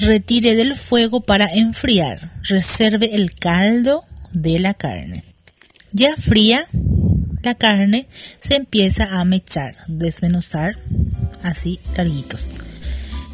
[0.00, 2.32] Retire del fuego para enfriar.
[2.42, 5.24] Reserve el caldo de la carne.
[5.92, 6.66] Ya fría
[7.42, 8.08] la carne,
[8.40, 10.78] se empieza a mechar, desmenuzar
[11.42, 12.52] así larguitos.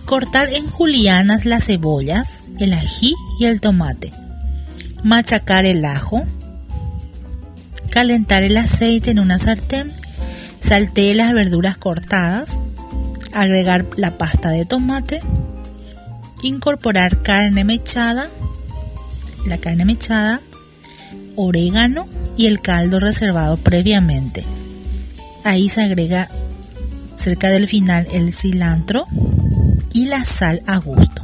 [0.06, 4.12] Cortar en julianas las cebollas, el ají y el tomate.
[5.04, 6.24] Machacar el ajo.
[7.90, 9.92] Calentar el aceite en una sartén.
[10.60, 12.58] Saltee las verduras cortadas.
[13.32, 15.20] Agregar la pasta de tomate.
[16.42, 18.28] Incorporar carne mechada.
[19.46, 20.40] La carne mechada.
[21.36, 24.44] Orégano y el caldo reservado previamente.
[25.44, 26.28] Ahí se agrega
[27.14, 29.06] cerca del final el cilantro
[29.92, 31.22] y la sal a gusto.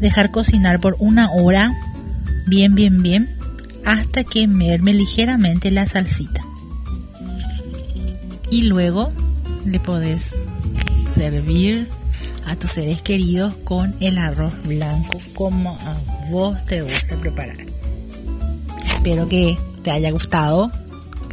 [0.00, 1.72] Dejar cocinar por una hora
[2.46, 3.36] bien bien bien
[3.84, 6.44] hasta que merme ligeramente la salsita.
[8.50, 9.12] Y luego
[9.64, 10.42] le podés
[11.06, 11.88] servir
[12.46, 15.96] a tus seres queridos con el arroz blanco como a
[16.30, 17.56] vos te gusta preparar.
[18.84, 20.70] Espero que te haya gustado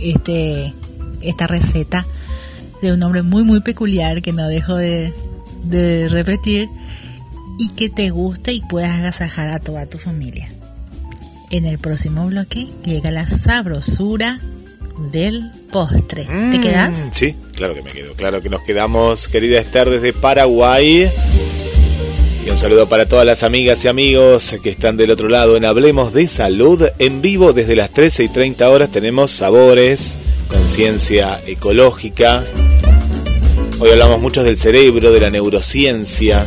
[0.02, 0.74] este,
[1.22, 2.06] esta receta
[2.82, 5.13] de un hombre muy muy peculiar que no dejo de,
[5.65, 6.69] de repetir
[7.60, 10.50] y que te guste y puedas agasajar a toda tu familia.
[11.52, 14.39] En el próximo bloque llega la sabrosura
[15.12, 16.26] del postre.
[16.26, 17.10] ¿Te Mm, quedas?
[17.12, 18.13] Sí, claro que me quedo.
[18.13, 21.12] Claro que nos quedamos, querida Esther, desde Paraguay.
[22.45, 25.65] Y un saludo para todas las amigas y amigos que están del otro lado en
[25.65, 26.88] Hablemos de Salud.
[27.00, 30.17] En vivo desde las 13 y 30 horas tenemos sabores,
[30.48, 32.45] conciencia ecológica.
[33.80, 36.45] Hoy hablamos mucho del cerebro, de la neurociencia,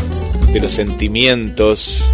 [0.51, 2.11] de los sentimientos.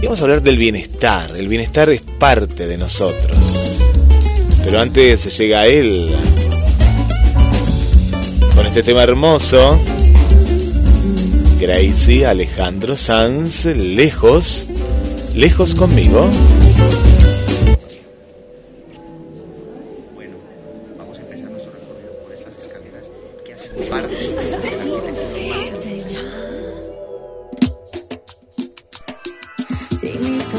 [0.00, 1.36] Y vamos a hablar del bienestar.
[1.36, 3.76] El bienestar es parte de nosotros.
[4.64, 6.16] Pero antes llega él
[8.56, 9.78] con este tema hermoso.
[11.60, 14.66] Gracie Alejandro Sanz, lejos,
[15.34, 16.28] lejos conmigo.
[30.00, 30.54] Si mis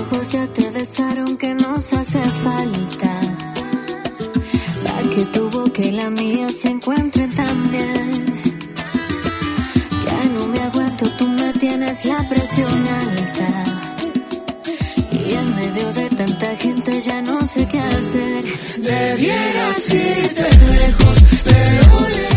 [5.17, 8.12] que tu boca y la mía se encuentren también.
[10.06, 13.49] Ya no me aguanto, tú me tienes la presión alta.
[15.12, 18.43] Y en medio de tanta gente ya no sé qué hacer.
[18.77, 22.37] Debieras irte lejos, pero lejos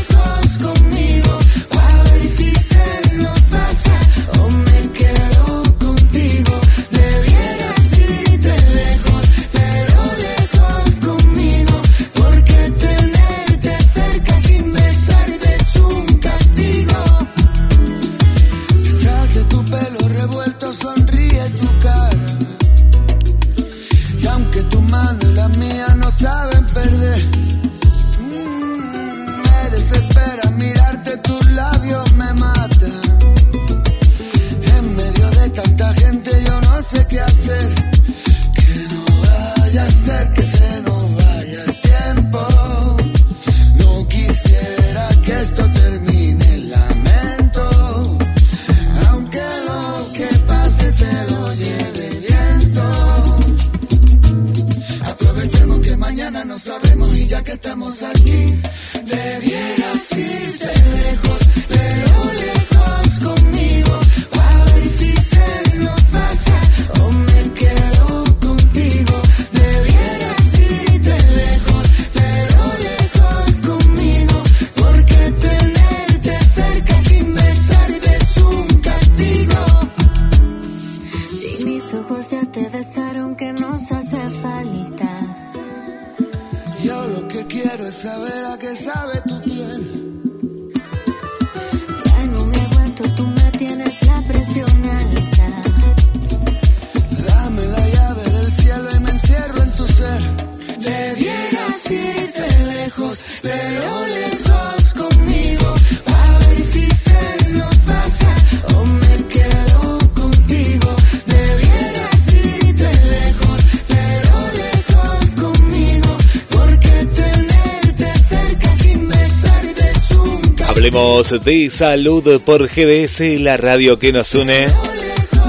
[120.90, 124.66] Hablemos de salud por GDS, la radio que nos une.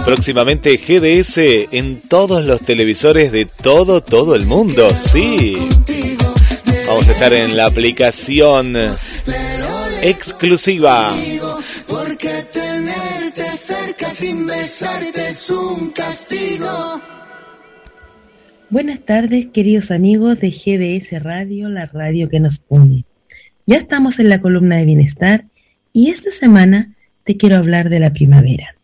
[0.05, 4.91] Próximamente GDS en todos los televisores de todo, todo el mundo.
[4.93, 5.57] Sí.
[6.85, 8.75] Vamos a estar en la aplicación
[10.03, 11.11] exclusiva.
[11.87, 17.01] Porque tenerte cerca sin besarte es un castigo.
[18.69, 23.05] Buenas tardes, queridos amigos de GDS Radio, la radio que nos une.
[23.71, 25.45] Ya estamos en la columna de bienestar
[25.93, 26.93] y esta semana
[27.23, 28.75] te quiero hablar de la primavera.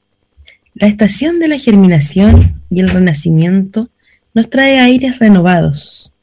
[0.76, 3.90] La estación de la germinación y el renacimiento
[4.34, 6.14] nos trae aires renovados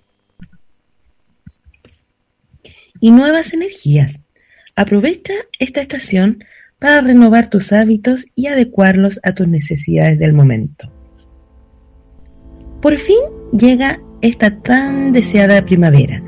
[3.01, 4.21] y nuevas energías.
[4.77, 6.43] Aprovecha esta estación
[6.79, 10.91] para renovar tus hábitos y adecuarlos a tus necesidades del momento.
[12.81, 13.21] Por fin
[13.53, 16.23] llega esta tan deseada primavera,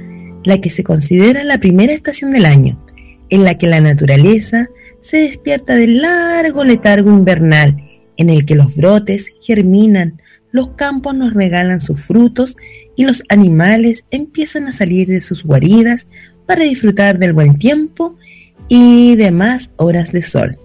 [0.47, 2.80] la que se considera la primera estación del año,
[3.28, 4.68] en la que la naturaleza
[5.01, 7.76] se despierta del largo letargo invernal,
[8.16, 10.22] en el que los brotes germinan,
[10.53, 12.57] los campos nos regalan sus frutos
[12.97, 16.07] y los animales empiezan a salir de sus guaridas
[16.47, 18.16] para disfrutar del buen tiempo
[18.68, 20.59] y de más horas de sol.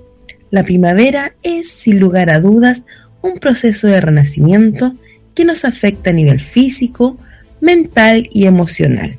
[0.51, 2.83] La primavera es, sin lugar a dudas,
[3.23, 4.95] un proceso de renacimiento
[5.33, 7.17] que nos afecta a nivel físico,
[7.61, 9.17] mental y emocional,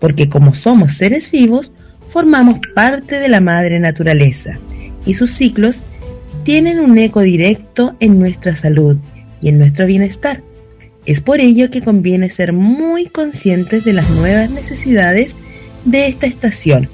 [0.00, 1.70] porque como somos seres vivos,
[2.08, 4.58] formamos parte de la madre naturaleza
[5.04, 5.80] y sus ciclos
[6.44, 8.96] tienen un eco directo en nuestra salud
[9.40, 10.42] y en nuestro bienestar.
[11.06, 15.36] Es por ello que conviene ser muy conscientes de las nuevas necesidades
[15.84, 16.88] de esta estación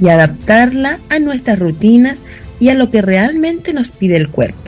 [0.00, 2.18] y adaptarla a nuestras rutinas
[2.60, 4.58] y a lo que realmente nos pide el cuerpo.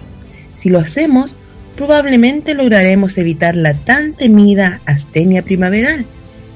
[0.55, 1.35] Si lo hacemos,
[1.77, 6.05] probablemente lograremos evitar la tan temida astenia primaveral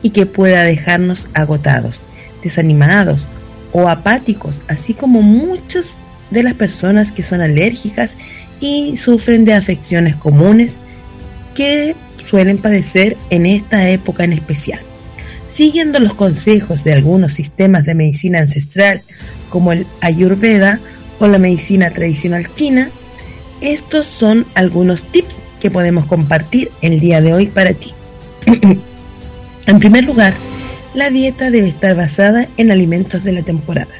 [0.04, 2.02] y que pueda dejarnos agotados,
[2.42, 3.26] desanimados
[3.72, 5.94] o apáticos, así como muchas
[6.30, 8.14] de las personas que son alérgicas
[8.60, 10.74] y sufren de afecciones comunes
[11.54, 11.96] que
[12.28, 14.80] suelen padecer en esta época en especial.
[15.48, 19.00] Siguiendo los consejos de algunos sistemas de medicina ancestral
[19.48, 20.80] como el Ayurveda
[21.18, 22.90] o la medicina tradicional china,
[23.62, 27.94] estos son algunos tips que podemos compartir el día de hoy para ti.
[29.66, 30.34] en primer lugar,
[30.94, 33.94] la dieta debe estar basada en alimentos de la temporada.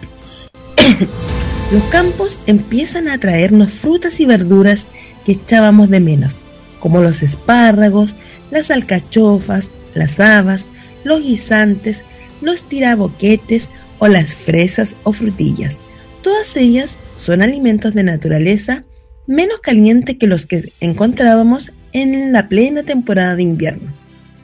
[1.72, 4.86] Los campos empiezan a traernos frutas y verduras
[5.24, 6.36] que echábamos de menos,
[6.78, 8.14] como los espárragos,
[8.50, 10.66] las alcachofas, las habas,
[11.02, 12.02] los guisantes,
[12.42, 15.80] los tiraboquetes o las fresas o frutillas.
[16.22, 18.84] Todas ellas son alimentos de naturaleza
[19.26, 23.92] menos caliente que los que encontrábamos en la plena temporada de invierno,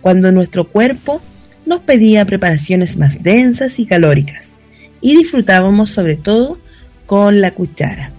[0.01, 1.21] cuando nuestro cuerpo
[1.67, 4.53] nos pedía preparaciones más densas y calóricas,
[5.01, 6.59] y disfrutábamos sobre todo
[7.07, 8.13] con la cuchara.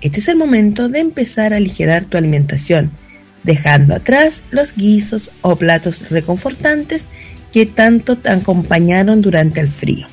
[0.00, 2.90] Este es el momento de empezar a aligerar tu alimentación,
[3.44, 7.06] dejando atrás los guisos o platos reconfortantes
[7.52, 10.06] que tanto te acompañaron durante el frío,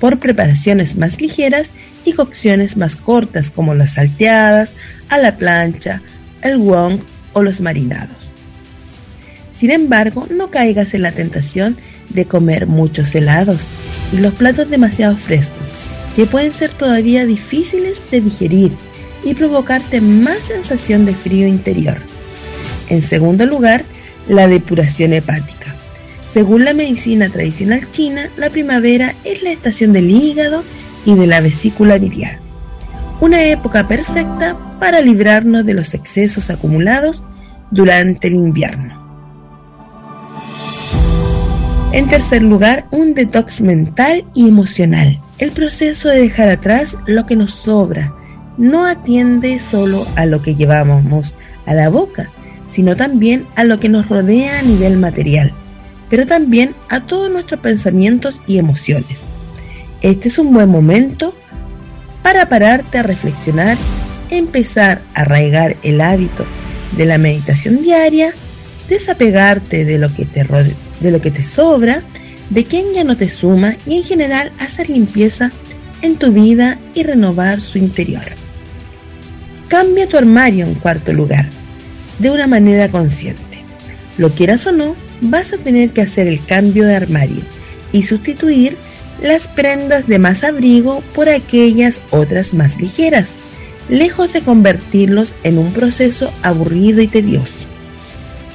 [0.00, 1.70] por preparaciones más ligeras
[2.04, 4.74] y cocciones más cortas como las salteadas,
[5.08, 6.02] a la plancha,
[6.42, 7.00] el wong
[7.32, 8.25] o los marinados.
[9.58, 11.78] Sin embargo, no caigas en la tentación
[12.10, 13.58] de comer muchos helados
[14.12, 15.66] y los platos demasiado frescos,
[16.14, 18.72] que pueden ser todavía difíciles de digerir
[19.24, 21.96] y provocarte más sensación de frío interior.
[22.90, 23.84] En segundo lugar,
[24.28, 25.74] la depuración hepática.
[26.30, 30.64] Según la medicina tradicional china, la primavera es la estación del hígado
[31.06, 32.40] y de la vesícula biliar.
[33.20, 37.24] Una época perfecta para librarnos de los excesos acumulados
[37.70, 39.05] durante el invierno.
[41.92, 45.18] En tercer lugar, un detox mental y emocional.
[45.38, 48.12] El proceso de dejar atrás lo que nos sobra
[48.58, 51.34] no atiende solo a lo que llevamos
[51.64, 52.28] a la boca,
[52.68, 55.52] sino también a lo que nos rodea a nivel material,
[56.10, 59.24] pero también a todos nuestros pensamientos y emociones.
[60.02, 61.34] Este es un buen momento
[62.22, 63.76] para pararte a reflexionar,
[64.30, 66.44] empezar a arraigar el hábito
[66.96, 68.32] de la meditación diaria
[68.88, 70.46] desapegarte de lo que te,
[71.00, 72.02] de lo que te sobra,
[72.50, 75.50] de quien ya no te suma y en general hacer limpieza
[76.02, 78.24] en tu vida y renovar su interior.
[79.68, 81.48] Cambia tu armario en cuarto lugar,
[82.18, 83.42] de una manera consciente.
[84.16, 87.42] Lo quieras o no, vas a tener que hacer el cambio de armario
[87.92, 88.76] y sustituir
[89.22, 93.34] las prendas de más abrigo por aquellas otras más ligeras,
[93.88, 97.66] lejos de convertirlos en un proceso aburrido y tedioso.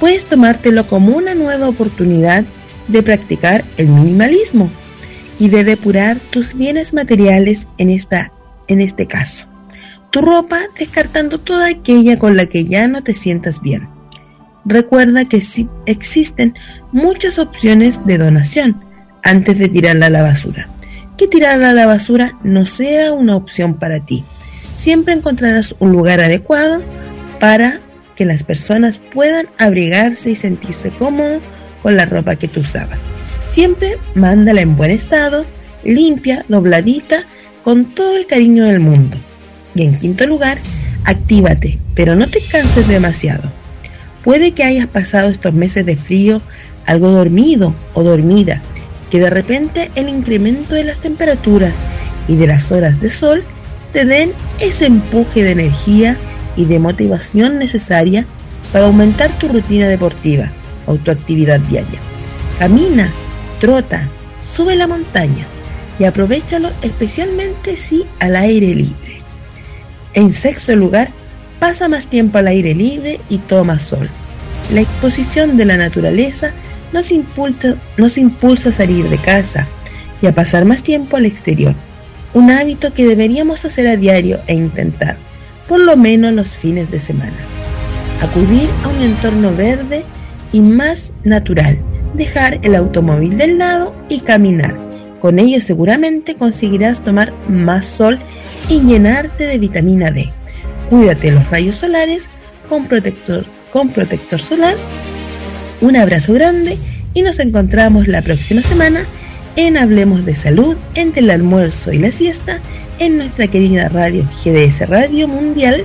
[0.02, 2.42] Puedes tomártelo como una nueva oportunidad
[2.88, 4.68] de practicar el minimalismo
[5.38, 8.32] y de depurar tus bienes materiales en, esta,
[8.66, 9.46] en este caso.
[10.10, 13.86] Tu ropa descartando toda aquella con la que ya no te sientas bien.
[14.64, 16.56] Recuerda que sí existen
[16.90, 18.84] muchas opciones de donación
[19.22, 20.68] antes de tirarla a la basura.
[21.16, 24.24] Que tirarla a la basura no sea una opción para ti.
[24.74, 26.82] Siempre encontrarás un lugar adecuado
[27.38, 27.81] para
[28.16, 31.42] que las personas puedan abrigarse y sentirse cómodos
[31.82, 33.02] con la ropa que tú usabas.
[33.46, 35.44] Siempre mándala en buen estado,
[35.84, 37.24] limpia, dobladita,
[37.64, 39.16] con todo el cariño del mundo.
[39.74, 40.58] Y en quinto lugar,
[41.04, 43.50] actívate, pero no te canses demasiado.
[44.24, 46.42] Puede que hayas pasado estos meses de frío
[46.86, 48.62] algo dormido o dormida,
[49.10, 51.76] que de repente el incremento de las temperaturas
[52.28, 53.44] y de las horas de sol
[53.92, 56.16] te den ese empuje de energía
[56.56, 58.26] y de motivación necesaria
[58.72, 60.50] para aumentar tu rutina deportiva
[60.86, 61.98] o tu actividad diaria.
[62.58, 63.10] Camina,
[63.60, 64.08] trota,
[64.54, 65.46] sube la montaña
[65.98, 69.20] y aprovechalo especialmente si al aire libre.
[70.14, 71.10] En sexto lugar,
[71.58, 74.08] pasa más tiempo al aire libre y toma sol.
[74.72, 76.50] La exposición de la naturaleza
[76.92, 79.66] nos impulsa, nos impulsa a salir de casa
[80.20, 81.74] y a pasar más tiempo al exterior,
[82.34, 85.16] un hábito que deberíamos hacer a diario e intentar,
[85.68, 87.36] por lo menos los fines de semana.
[88.20, 90.04] Acudir a un entorno verde
[90.52, 91.78] y más natural,
[92.14, 94.76] dejar el automóvil del lado y caminar.
[95.20, 98.18] Con ello seguramente conseguirás tomar más sol
[98.68, 100.30] y llenarte de vitamina D.
[100.90, 102.28] Cuídate los rayos solares
[102.68, 104.74] con protector, con protector solar.
[105.80, 106.78] Un abrazo grande
[107.14, 109.04] y nos encontramos la próxima semana
[109.56, 112.60] en Hablemos de Salud entre el almuerzo y la siesta
[112.98, 115.84] en nuestra querida radio GDS Radio Mundial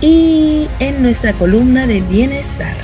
[0.00, 2.76] y en nuestra columna de bienestar.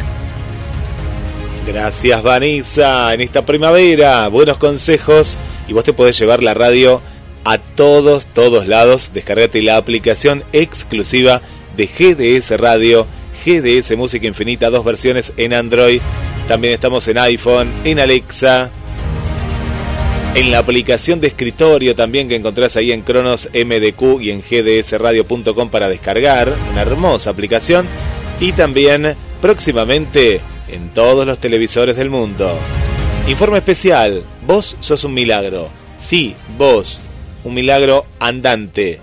[1.66, 5.36] Gracias Vanessa, en esta primavera, buenos consejos
[5.68, 7.00] y vos te podés llevar la radio
[7.44, 9.12] a todos, todos lados.
[9.14, 11.42] Descargate la aplicación exclusiva
[11.76, 13.06] de GDS Radio,
[13.44, 16.00] GDS Música Infinita, dos versiones en Android.
[16.48, 18.70] También estamos en iPhone, en Alexa,
[20.36, 25.70] en la aplicación de escritorio también que encontrás ahí en Cronos MDQ y en gdsradio.com
[25.70, 26.52] para descargar.
[26.70, 27.86] Una hermosa aplicación.
[28.38, 32.54] Y también próximamente en todos los televisores del mundo.
[33.28, 35.70] Informe especial, vos sos un milagro.
[35.98, 37.00] Sí, vos,
[37.42, 39.00] un milagro andante.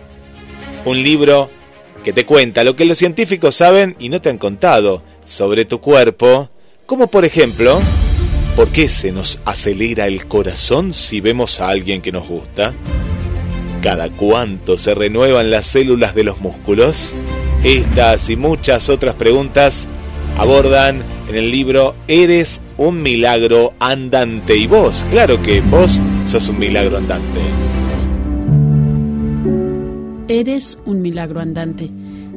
[0.85, 1.49] Un libro
[2.03, 5.81] que te cuenta lo que los científicos saben y no te han contado sobre tu
[5.81, 6.51] cuerpo,
[6.85, 7.81] como por ejemplo,
[8.55, 12.73] ¿por qué se nos acelera el corazón si vemos a alguien que nos gusta?
[13.81, 17.15] ¿Cada cuánto se renuevan las células de los músculos?
[17.63, 19.87] Estas y muchas otras preguntas
[20.37, 24.55] abordan en el libro Eres un milagro andante.
[24.55, 27.39] Y vos, claro que vos sos un milagro andante.
[30.27, 31.89] Eres un milagro andante.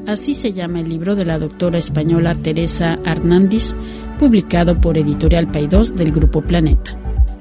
[0.06, 3.74] Así se llama el libro de la doctora española Teresa Hernández,
[4.16, 6.96] publicado por Editorial Paidós del Grupo Planeta.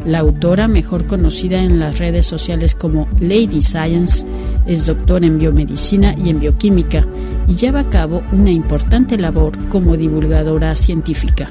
[0.05, 4.25] La autora, mejor conocida en las redes sociales como Lady Science,
[4.67, 7.05] es doctora en biomedicina y en bioquímica
[7.47, 11.49] y lleva a cabo una importante labor como divulgadora científica.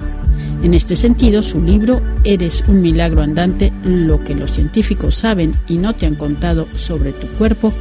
[0.63, 5.79] En este sentido, su libro Eres un milagro andante, lo que los científicos saben y
[5.79, 7.73] no te han contado sobre tu cuerpo,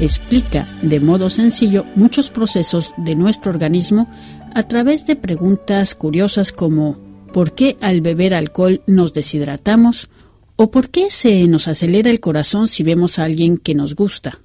[0.00, 4.08] explica de modo sencillo muchos procesos de nuestro organismo
[4.54, 6.98] a través de preguntas curiosas como
[7.32, 10.10] ¿Por qué al beber alcohol nos deshidratamos?
[10.56, 14.40] ¿O por qué se nos acelera el corazón si vemos a alguien que nos gusta?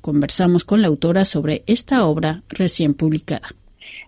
[0.00, 3.48] Conversamos con la autora sobre esta obra recién publicada.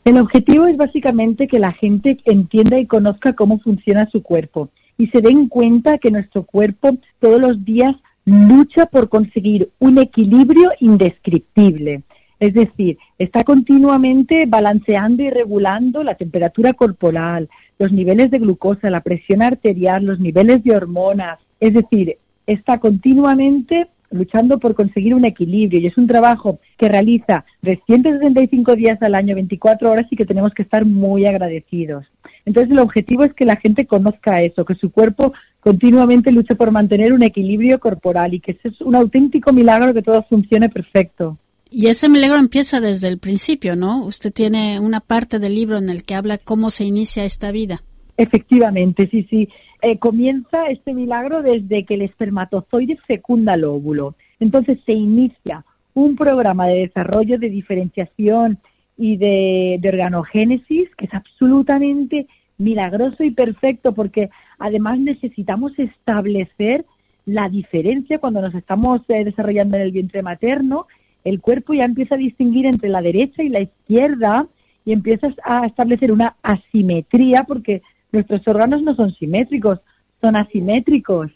[0.05, 5.07] El objetivo es básicamente que la gente entienda y conozca cómo funciona su cuerpo y
[5.07, 7.95] se den cuenta que nuestro cuerpo todos los días
[8.25, 12.03] lucha por conseguir un equilibrio indescriptible.
[12.41, 19.01] Es decir, está continuamente balanceando y regulando la temperatura corporal, los niveles de glucosa, la
[19.01, 21.39] presión arterial, los niveles de hormonas.
[21.61, 27.45] Es decir, está continuamente luchando por conseguir un equilibrio y es un trabajo que realiza
[27.63, 32.07] 365 días al año, 24 horas y que tenemos que estar muy agradecidos.
[32.45, 36.71] Entonces el objetivo es que la gente conozca eso, que su cuerpo continuamente luche por
[36.71, 41.39] mantener un equilibrio corporal y que es un auténtico milagro que todo funcione perfecto.
[41.77, 44.05] Y ese milagro empieza desde el principio, ¿no?
[44.05, 47.81] Usted tiene una parte del libro en el que habla cómo se inicia esta vida.
[48.17, 49.49] Efectivamente, sí, sí.
[49.83, 54.15] Eh, comienza este milagro desde que el espermatozoide fecunda el óvulo.
[54.39, 55.65] Entonces se inicia
[55.95, 58.59] un programa de desarrollo, de diferenciación
[58.97, 66.85] y de, organogénesis que es absolutamente milagroso y perfecto porque además necesitamos establecer
[67.27, 70.87] la diferencia cuando nos estamos eh, desarrollando en el vientre materno.
[71.25, 74.47] El cuerpo ya empieza a distinguir entre la derecha y la izquierda
[74.85, 79.81] y empiezas a establecer una asimetría porque nuestros órganos no son simétricos,
[80.21, 81.31] son asimétricos.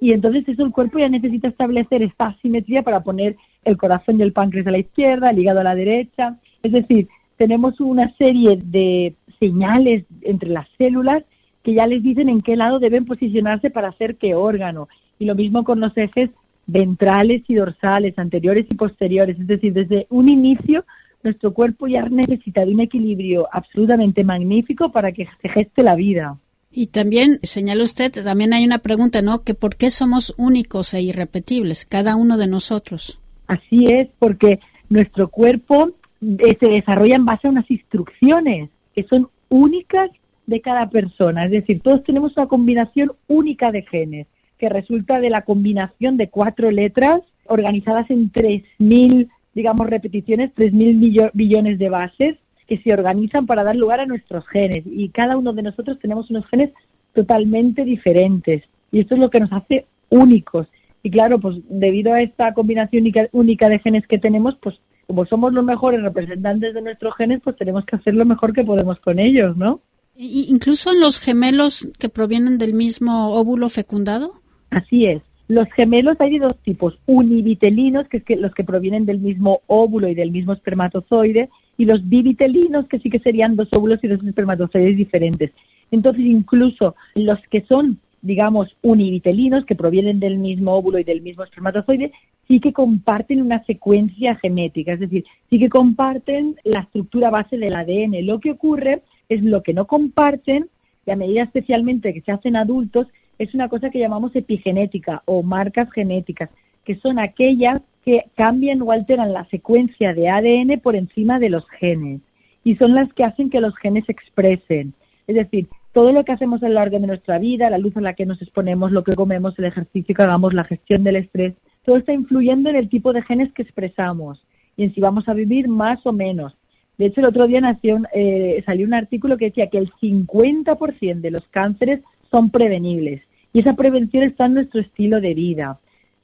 [0.00, 4.22] Y entonces eso el cuerpo ya necesita establecer esta asimetría para poner el corazón y
[4.22, 6.36] el páncreas a la izquierda, el hígado a la derecha.
[6.62, 11.22] Es decir, tenemos una serie de señales entre las células
[11.62, 14.88] que ya les dicen en qué lado deben posicionarse para hacer qué órgano.
[15.18, 16.30] Y lo mismo con los ejes
[16.68, 19.40] ventrales y dorsales, anteriores y posteriores.
[19.40, 20.84] Es decir, desde un inicio
[21.24, 26.36] nuestro cuerpo ya necesita de un equilibrio absolutamente magnífico para que se geste la vida.
[26.70, 29.42] Y también, señala usted, también hay una pregunta, ¿no?
[29.42, 33.18] Que por qué somos únicos e irrepetibles, cada uno de nosotros.
[33.46, 34.60] Así es, porque
[34.90, 35.90] nuestro cuerpo
[36.20, 40.10] eh, se desarrolla en base a unas instrucciones que son únicas
[40.46, 41.46] de cada persona.
[41.46, 44.26] Es decir, todos tenemos una combinación única de genes
[44.58, 49.28] que resulta de la combinación de cuatro letras organizadas en 3.000
[49.58, 52.36] digamos, repeticiones, 3.000 billones de bases
[52.68, 54.84] que se organizan para dar lugar a nuestros genes.
[54.86, 56.70] Y cada uno de nosotros tenemos unos genes
[57.12, 58.62] totalmente diferentes.
[58.92, 60.68] Y esto es lo que nos hace únicos.
[61.02, 64.76] Y claro, pues debido a esta combinación única, de genes que tenemos, pues
[65.08, 68.62] como somos los mejores representantes de nuestros genes, pues tenemos que hacer lo mejor que
[68.62, 69.80] podemos con ellos, ¿no?
[70.20, 74.37] incluso en los gemelos que provienen del mismo óvulo fecundado.
[74.70, 75.22] Así es.
[75.48, 79.62] Los gemelos hay de dos tipos, univitelinos, que es que los que provienen del mismo
[79.66, 81.48] óvulo y del mismo espermatozoide,
[81.78, 85.52] y los bivitelinos, que sí que serían dos óvulos y dos espermatozoides diferentes.
[85.90, 91.44] Entonces, incluso los que son, digamos, univitelinos, que provienen del mismo óvulo y del mismo
[91.44, 92.12] espermatozoide,
[92.46, 97.74] sí que comparten una secuencia genética, es decir, sí que comparten la estructura base del
[97.74, 98.26] ADN.
[98.26, 99.00] Lo que ocurre
[99.30, 100.68] es lo que no comparten,
[101.06, 103.06] y a medida especialmente que se hacen adultos,
[103.38, 106.50] es una cosa que llamamos epigenética o marcas genéticas,
[106.84, 111.68] que son aquellas que cambian o alteran la secuencia de ADN por encima de los
[111.78, 112.20] genes
[112.64, 114.94] y son las que hacen que los genes se expresen.
[115.26, 118.00] Es decir, todo lo que hacemos a lo largo de nuestra vida, la luz a
[118.00, 121.54] la que nos exponemos, lo que comemos, el ejercicio que hagamos, la gestión del estrés,
[121.84, 124.42] todo está influyendo en el tipo de genes que expresamos
[124.76, 126.54] y en si vamos a vivir más o menos.
[126.98, 131.20] De hecho, el otro día nació, eh, salió un artículo que decía que el 50%
[131.20, 133.22] de los cánceres son prevenibles
[133.52, 135.78] y esa prevención está en nuestro estilo de vida.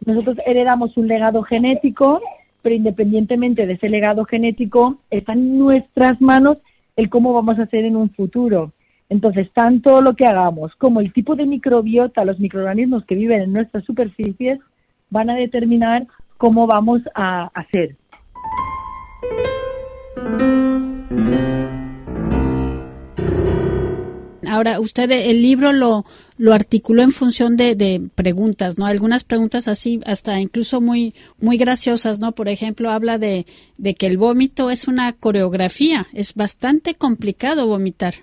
[0.04, 2.20] Nosotros heredamos un legado genético,
[2.62, 6.58] pero independientemente de ese legado genético, está en nuestras manos
[6.96, 8.72] el cómo vamos a hacer en un futuro.
[9.08, 13.52] Entonces, tanto lo que hagamos como el tipo de microbiota, los microorganismos que viven en
[13.52, 14.58] nuestras superficies,
[15.10, 16.06] van a determinar
[16.36, 17.96] cómo vamos a hacer.
[24.54, 26.04] Ahora, usted el libro lo,
[26.38, 28.86] lo articuló en función de, preguntas, ¿no?
[28.86, 32.32] Algunas preguntas así, hasta incluso muy, muy graciosas, ¿no?
[32.32, 33.46] Por ejemplo, habla de,
[33.78, 38.14] de que el vómito es una coreografía, es bastante complicado vomitar.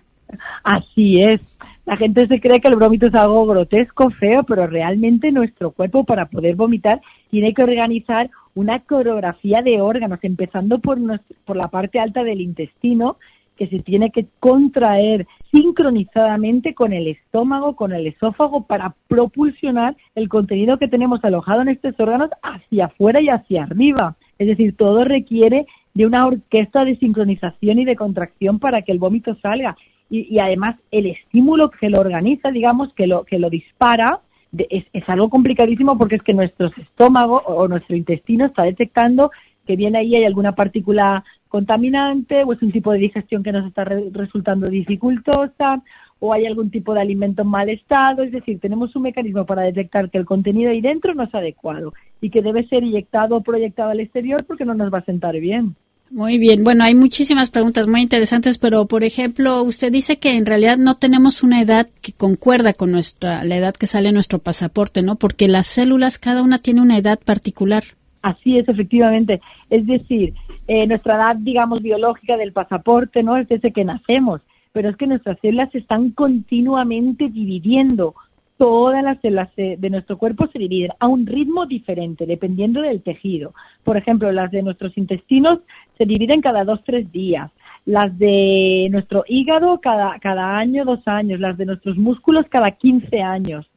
[0.64, 1.42] Así es.
[1.86, 6.04] La gente se cree que el vómito es algo grotesco, feo, pero realmente nuestro cuerpo
[6.04, 11.00] para poder vomitar tiene que organizar una coreografía de órganos, empezando por,
[11.46, 13.18] por la parte alta del intestino,
[13.58, 20.30] que se tiene que contraer sincronizadamente con el estómago, con el esófago, para propulsionar el
[20.30, 24.16] contenido que tenemos alojado en estos órganos hacia afuera y hacia arriba.
[24.40, 29.00] Es decir, todo requiere de una orquesta de sincronización y de contracción para que el
[29.00, 29.76] vómito salga.
[30.10, 34.20] Y, además el estímulo que lo organiza, digamos, que lo, que lo dispara,
[34.58, 39.32] es, es, algo complicadísimo porque es que nuestro estómago o nuestro intestino está detectando
[39.66, 43.68] que viene ahí hay alguna partícula contaminante o es un tipo de digestión que nos
[43.68, 45.84] está resultando dificultosa
[46.20, 49.64] o hay algún tipo de alimento en mal estado, es decir, tenemos un mecanismo para
[49.64, 53.42] detectar que el contenido ahí dentro no es adecuado y que debe ser inyectado o
[53.42, 55.76] proyectado al exterior porque no nos va a sentar bien.
[56.10, 60.46] Muy bien, bueno, hay muchísimas preguntas muy interesantes, pero por ejemplo, usted dice que en
[60.46, 64.40] realidad no tenemos una edad que concuerda con nuestra la edad que sale en nuestro
[64.40, 65.16] pasaporte, ¿no?
[65.16, 67.84] Porque las células cada una tiene una edad particular.
[68.22, 69.42] Así es, efectivamente.
[69.70, 70.34] Es decir,
[70.74, 73.36] eh, nuestra edad, digamos, biológica del pasaporte, ¿no?
[73.36, 74.40] Es desde que nacemos,
[74.72, 78.16] pero es que nuestras células se están continuamente dividiendo
[78.56, 83.54] todas las células de nuestro cuerpo se dividen a un ritmo diferente, dependiendo del tejido.
[83.84, 85.60] Por ejemplo, las de nuestros intestinos
[85.98, 87.52] se dividen cada dos, tres días.
[87.86, 91.42] Las de nuestro hígado cada, cada año, dos años.
[91.42, 93.70] Las de nuestros músculos cada 15 años.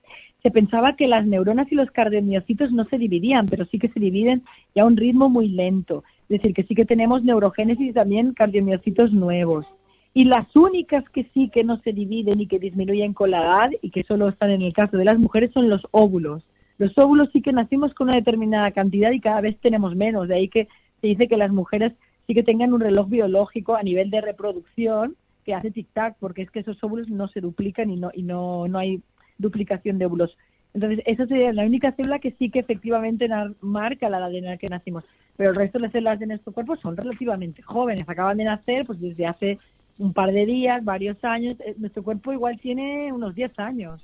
[0.44, 3.98] Se pensaba que las neuronas y los cardiomiocitos no se dividían, pero sí que se
[3.98, 4.42] dividen
[4.76, 6.04] ya a un ritmo muy lento.
[6.28, 9.66] Es decir, que sí que tenemos neurogénesis y también cardiomiocitos nuevos.
[10.14, 13.70] Y las únicas que sí que no se dividen y que disminuyen con la edad
[13.82, 16.44] y que solo están en el caso de las mujeres son los óvulos.
[16.78, 20.28] Los óvulos sí que nacimos con una determinada cantidad y cada vez tenemos menos.
[20.28, 20.68] De ahí que
[21.00, 21.92] se dice que las mujeres
[22.26, 26.50] sí que tengan un reloj biológico a nivel de reproducción que hace tic-tac, porque es
[26.50, 29.02] que esos óvulos no se duplican y no, y no, no hay
[29.38, 30.36] duplicación de óvulos.
[30.72, 33.28] Entonces, esa sería la única célula que sí que efectivamente
[33.60, 35.04] marca la edad en la que nacimos.
[35.36, 38.86] Pero el resto de las células de nuestro cuerpo son relativamente jóvenes, acaban de nacer
[38.86, 39.58] pues desde hace
[39.98, 41.56] un par de días, varios años.
[41.60, 44.02] Eh, nuestro cuerpo igual tiene unos 10 años.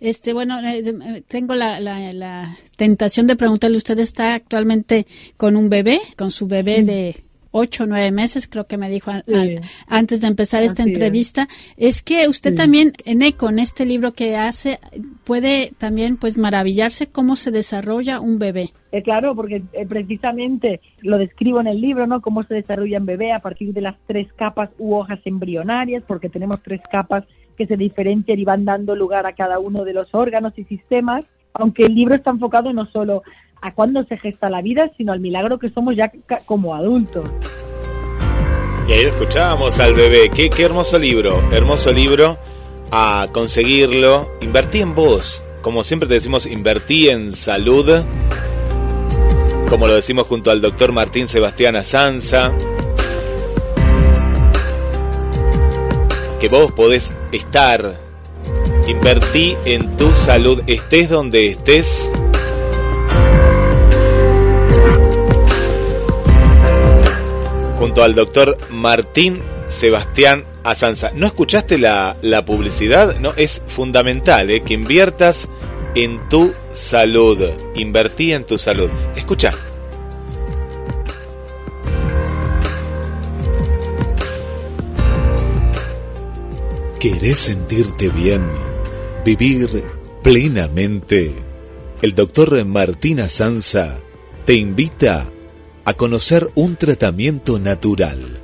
[0.00, 5.68] Este, bueno, eh, eh, tengo la, la, tentación de preguntarle, ¿usted está actualmente con un
[5.68, 7.16] bebé, con su bebé de
[7.50, 9.10] ocho o nueve meses, creo que me dijo
[9.86, 12.02] antes de empezar esta entrevista, es.
[12.02, 14.78] que usted también, en ECO, en este libro que hace,
[15.24, 18.70] puede también pues maravillarse cómo se desarrolla un bebé.
[18.92, 22.20] Eh, claro, porque eh, precisamente lo describo en el libro, ¿no?
[22.20, 26.28] Cómo se desarrolla un bebé a partir de las tres capas u hojas embrionarias, porque
[26.28, 27.24] tenemos tres capas
[27.56, 31.24] que se diferencian y van dando lugar a cada uno de los órganos y sistemas,
[31.52, 33.22] aunque el libro está enfocado no solo
[33.62, 36.10] a cuándo se gesta la vida, sino al milagro que somos ya
[36.46, 37.28] como adultos.
[38.88, 40.30] Y ahí escuchábamos al bebé.
[40.30, 42.38] Qué, qué hermoso libro, hermoso libro.
[42.90, 45.44] A conseguirlo, invertí en vos.
[45.62, 48.02] Como siempre te decimos, invertí en salud.
[49.68, 52.52] Como lo decimos junto al doctor Martín Sebastián Azanza.
[56.40, 58.00] Que vos podés estar.
[58.88, 62.10] Invertí en tu salud, estés donde estés
[67.98, 71.10] al doctor Martín Sebastián Azanza.
[71.14, 72.16] ¿No escuchaste la,
[72.46, 73.18] publicidad?
[73.18, 74.62] No, es fundamental ¿eh?
[74.62, 75.48] que inviertas
[75.94, 77.50] en tu salud.
[77.74, 78.90] Invertí en tu salud.
[79.16, 79.52] Escucha.
[86.98, 88.42] ¿Querés sentirte bien?
[89.24, 89.82] ¿Vivir
[90.22, 91.34] plenamente?
[92.02, 93.98] El doctor Martín Azanza
[94.44, 95.39] te invita a
[95.84, 98.38] a conocer un tratamiento natural.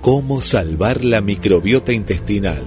[0.00, 2.62] Cómo salvar la microbiota intestinal.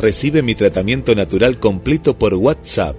[0.00, 2.96] Recibe mi tratamiento natural completo por WhatsApp.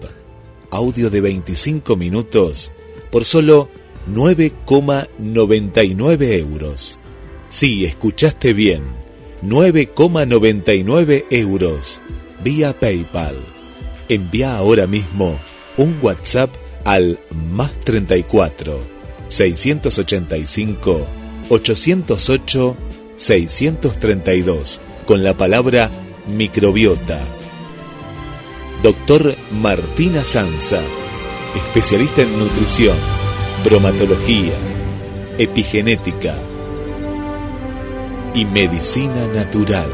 [0.71, 2.71] Audio de 25 minutos
[3.11, 3.69] por solo
[4.09, 6.99] 9,99 euros.
[7.49, 8.83] Sí, escuchaste bien.
[9.43, 12.01] 9,99 euros.
[12.43, 13.35] Vía PayPal.
[14.09, 15.37] Envía ahora mismo
[15.77, 16.49] un WhatsApp
[16.85, 17.19] al
[17.51, 18.92] más 34
[19.33, 21.07] 685
[21.49, 22.77] 808
[23.15, 25.89] 632 con la palabra
[26.27, 27.19] microbiota.
[28.83, 30.81] Doctor Martina Sanza,
[31.55, 32.95] especialista en nutrición,
[33.63, 34.53] bromatología,
[35.39, 36.35] epigenética
[38.35, 39.89] y medicina natural.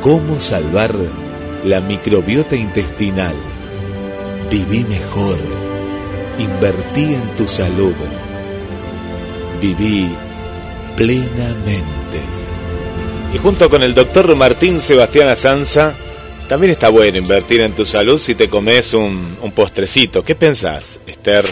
[0.00, 0.94] ¿Cómo salvar
[1.64, 3.34] la microbiota intestinal?
[4.48, 5.63] Viví mejor.
[6.38, 7.94] Invertí en tu salud.
[9.60, 10.08] Viví
[10.96, 12.20] plenamente.
[13.32, 15.94] Y junto con el doctor Martín Sebastián Azanza,
[16.48, 20.24] también está bueno invertir en tu salud si te comes un, un postrecito.
[20.24, 21.44] ¿Qué pensás, Esther?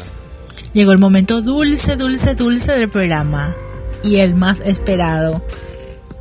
[0.73, 3.55] Llegó el momento dulce, dulce, dulce del programa.
[4.05, 5.45] Y el más esperado.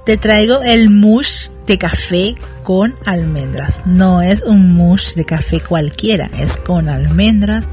[0.05, 2.35] Te traigo el mush de café
[2.71, 3.83] con almendras.
[3.85, 7.67] No es un mousse de café cualquiera, es con almendras.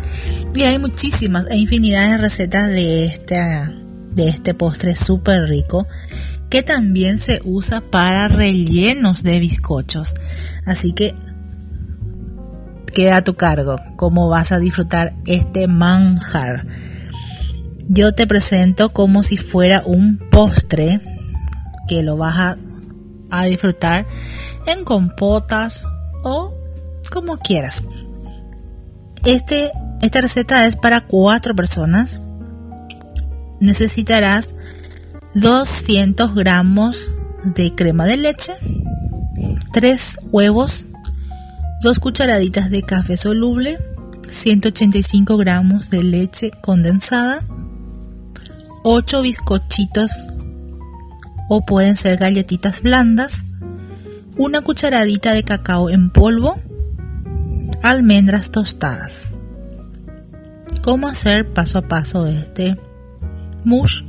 [0.57, 5.87] Y hay muchísimas, hay infinidad de recetas de este, de este postre súper rico
[6.51, 10.15] que también se usa para rellenos de bizcochos.
[10.67, 11.15] Así que
[12.93, 16.67] queda a tu cargo cómo vas a disfrutar este manjar.
[17.87, 21.01] Yo te presento como si fuera un postre
[21.87, 22.57] que lo vas a
[23.31, 24.07] a disfrutar
[24.67, 25.85] en compotas
[26.23, 26.53] o
[27.11, 27.85] como quieras.
[29.25, 29.71] Este,
[30.01, 32.21] esta receta es para cuatro personas
[33.61, 34.55] necesitarás
[35.35, 37.07] 200 gramos
[37.45, 38.53] de crema de leche,
[39.73, 40.87] 3 huevos,
[41.83, 43.79] 2 cucharaditas de café soluble,
[44.31, 47.43] 185 gramos de leche condensada,
[48.85, 50.13] 8 bizcochitos
[51.49, 53.45] o pueden ser galletitas blandas,
[54.37, 56.61] una cucharadita de cacao en polvo,
[57.83, 59.33] almendras tostadas.
[60.83, 62.79] ¿Cómo hacer paso a paso este
[63.65, 64.03] mush?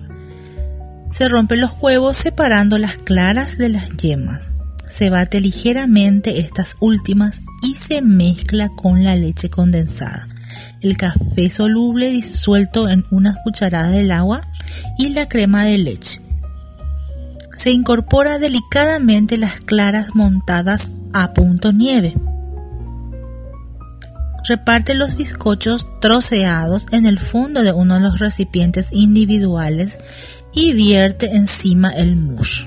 [1.09, 4.53] Se rompen los huevos separando las claras de las yemas.
[4.87, 10.27] Se bate ligeramente estas últimas y se mezcla con la leche condensada,
[10.81, 14.41] el café soluble disuelto en unas cucharadas del agua
[14.97, 16.21] y la crema de leche.
[17.59, 22.13] Se incorpora delicadamente las claras montadas a punto nieve.
[24.47, 29.97] Reparte los bizcochos troceados en el fondo de uno de los recipientes individuales
[30.53, 32.65] y vierte encima el mush.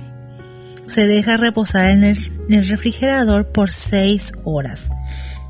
[0.86, 4.90] Se deja reposar en el, refrigerador por 6 horas.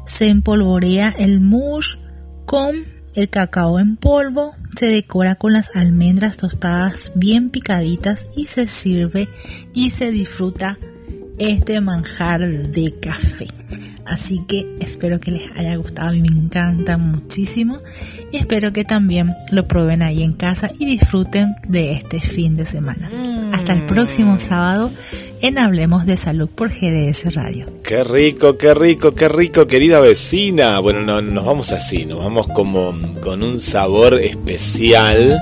[0.07, 1.97] Se empolvorea el mush
[2.47, 2.77] con
[3.15, 9.29] el cacao en polvo, se decora con las almendras tostadas bien picaditas y se sirve
[9.75, 10.79] y se disfruta
[11.39, 13.47] este manjar de café.
[14.05, 17.79] Así que espero que les haya gustado, a mí me encanta muchísimo
[18.31, 22.67] y espero que también lo prueben ahí en casa y disfruten de este fin de
[22.67, 23.11] semana.
[23.53, 24.91] Hasta el próximo sábado
[25.41, 27.67] en Hablemos de Salud por GDS Radio.
[27.85, 30.79] Qué rico, qué rico, qué rico, querida vecina.
[30.81, 35.39] Bueno, no, nos vamos así, nos vamos como con un sabor especial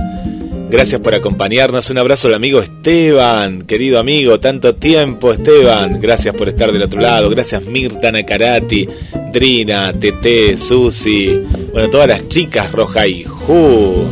[0.70, 1.90] Gracias por acompañarnos.
[1.90, 6.00] Un abrazo al amigo Esteban, querido amigo, tanto tiempo Esteban.
[6.00, 7.28] Gracias por estar del otro lado.
[7.28, 8.86] Gracias Mirta Nakarati,
[9.32, 11.42] Drina, Tete, Susi,
[11.72, 14.04] bueno, todas las chicas Roja y Ju.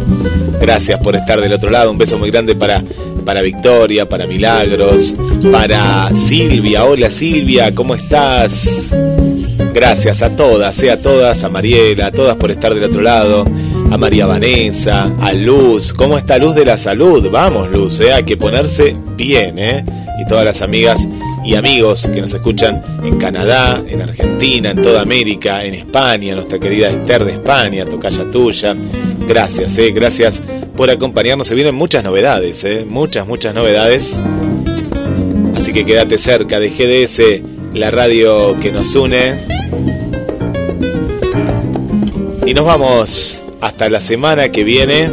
[0.61, 1.93] Gracias por estar del otro lado.
[1.93, 2.83] Un beso muy grande para,
[3.25, 5.15] para Victoria, para Milagros,
[5.53, 6.85] para Silvia.
[6.85, 8.91] Hola Silvia, ¿cómo estás?
[9.73, 13.45] Gracias a todas, eh, a todas, a Mariela, a todas por estar del otro lado
[13.91, 15.93] a María Vanessa, a Luz.
[15.93, 17.29] ¿Cómo está Luz de la Salud?
[17.31, 18.13] Vamos, Luz, ¿eh?
[18.13, 19.85] hay que ponerse bien, ¿eh?
[20.21, 21.07] Y todas las amigas
[21.45, 26.59] y amigos que nos escuchan en Canadá, en Argentina, en toda América, en España, nuestra
[26.59, 28.77] querida Esther de España, tocaya tuya.
[29.27, 29.93] Gracias, ¿eh?
[29.93, 30.43] Gracias
[30.77, 31.47] por acompañarnos.
[31.47, 32.85] Se vienen muchas novedades, ¿eh?
[32.89, 34.21] Muchas, muchas novedades.
[35.55, 37.43] Así que quédate cerca de GDS,
[37.75, 39.58] la radio que nos une.
[42.49, 45.11] Y nos vamos hasta la semana que viene.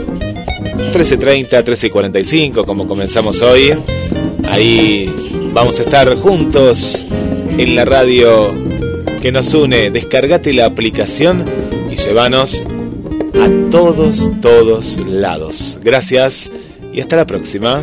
[0.93, 3.73] 13.30, 13.45, como comenzamos hoy.
[4.45, 5.13] Ahí
[5.51, 7.05] vamos a estar juntos
[7.57, 8.53] en la radio
[9.21, 9.91] que nos une.
[9.91, 11.43] Descargate la aplicación
[11.91, 12.63] y llévanos
[13.33, 15.77] a todos, todos lados.
[15.83, 16.49] Gracias
[16.93, 17.81] y hasta la próxima.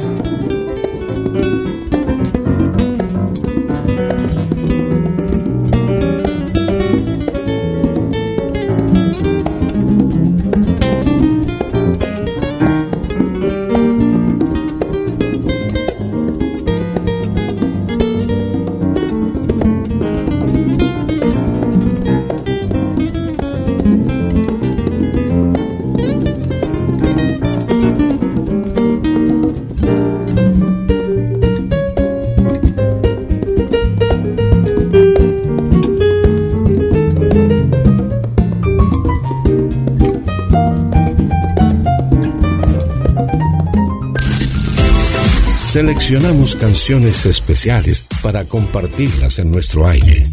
[46.12, 50.24] Seleccionamos canciones especiales para compartirlas en nuestro aire.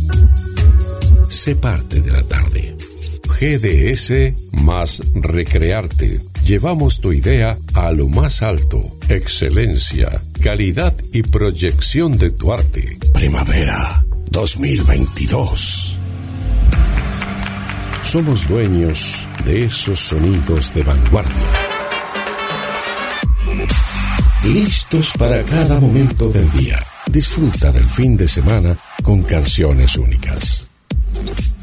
[1.29, 2.75] Sé parte de la tarde.
[3.23, 6.19] GDS más Recrearte.
[6.45, 8.81] Llevamos tu idea a lo más alto.
[9.07, 12.97] Excelencia, calidad y proyección de tu arte.
[13.13, 15.97] Primavera 2022.
[18.03, 21.68] Somos dueños de esos sonidos de vanguardia
[24.43, 26.79] listos para cada momento del día.
[27.11, 30.67] Disfruta del fin de semana con canciones únicas.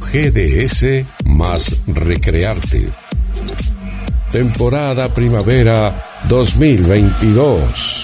[0.00, 2.90] GDS más Recrearte.
[4.30, 7.95] Temporada Primavera 2022.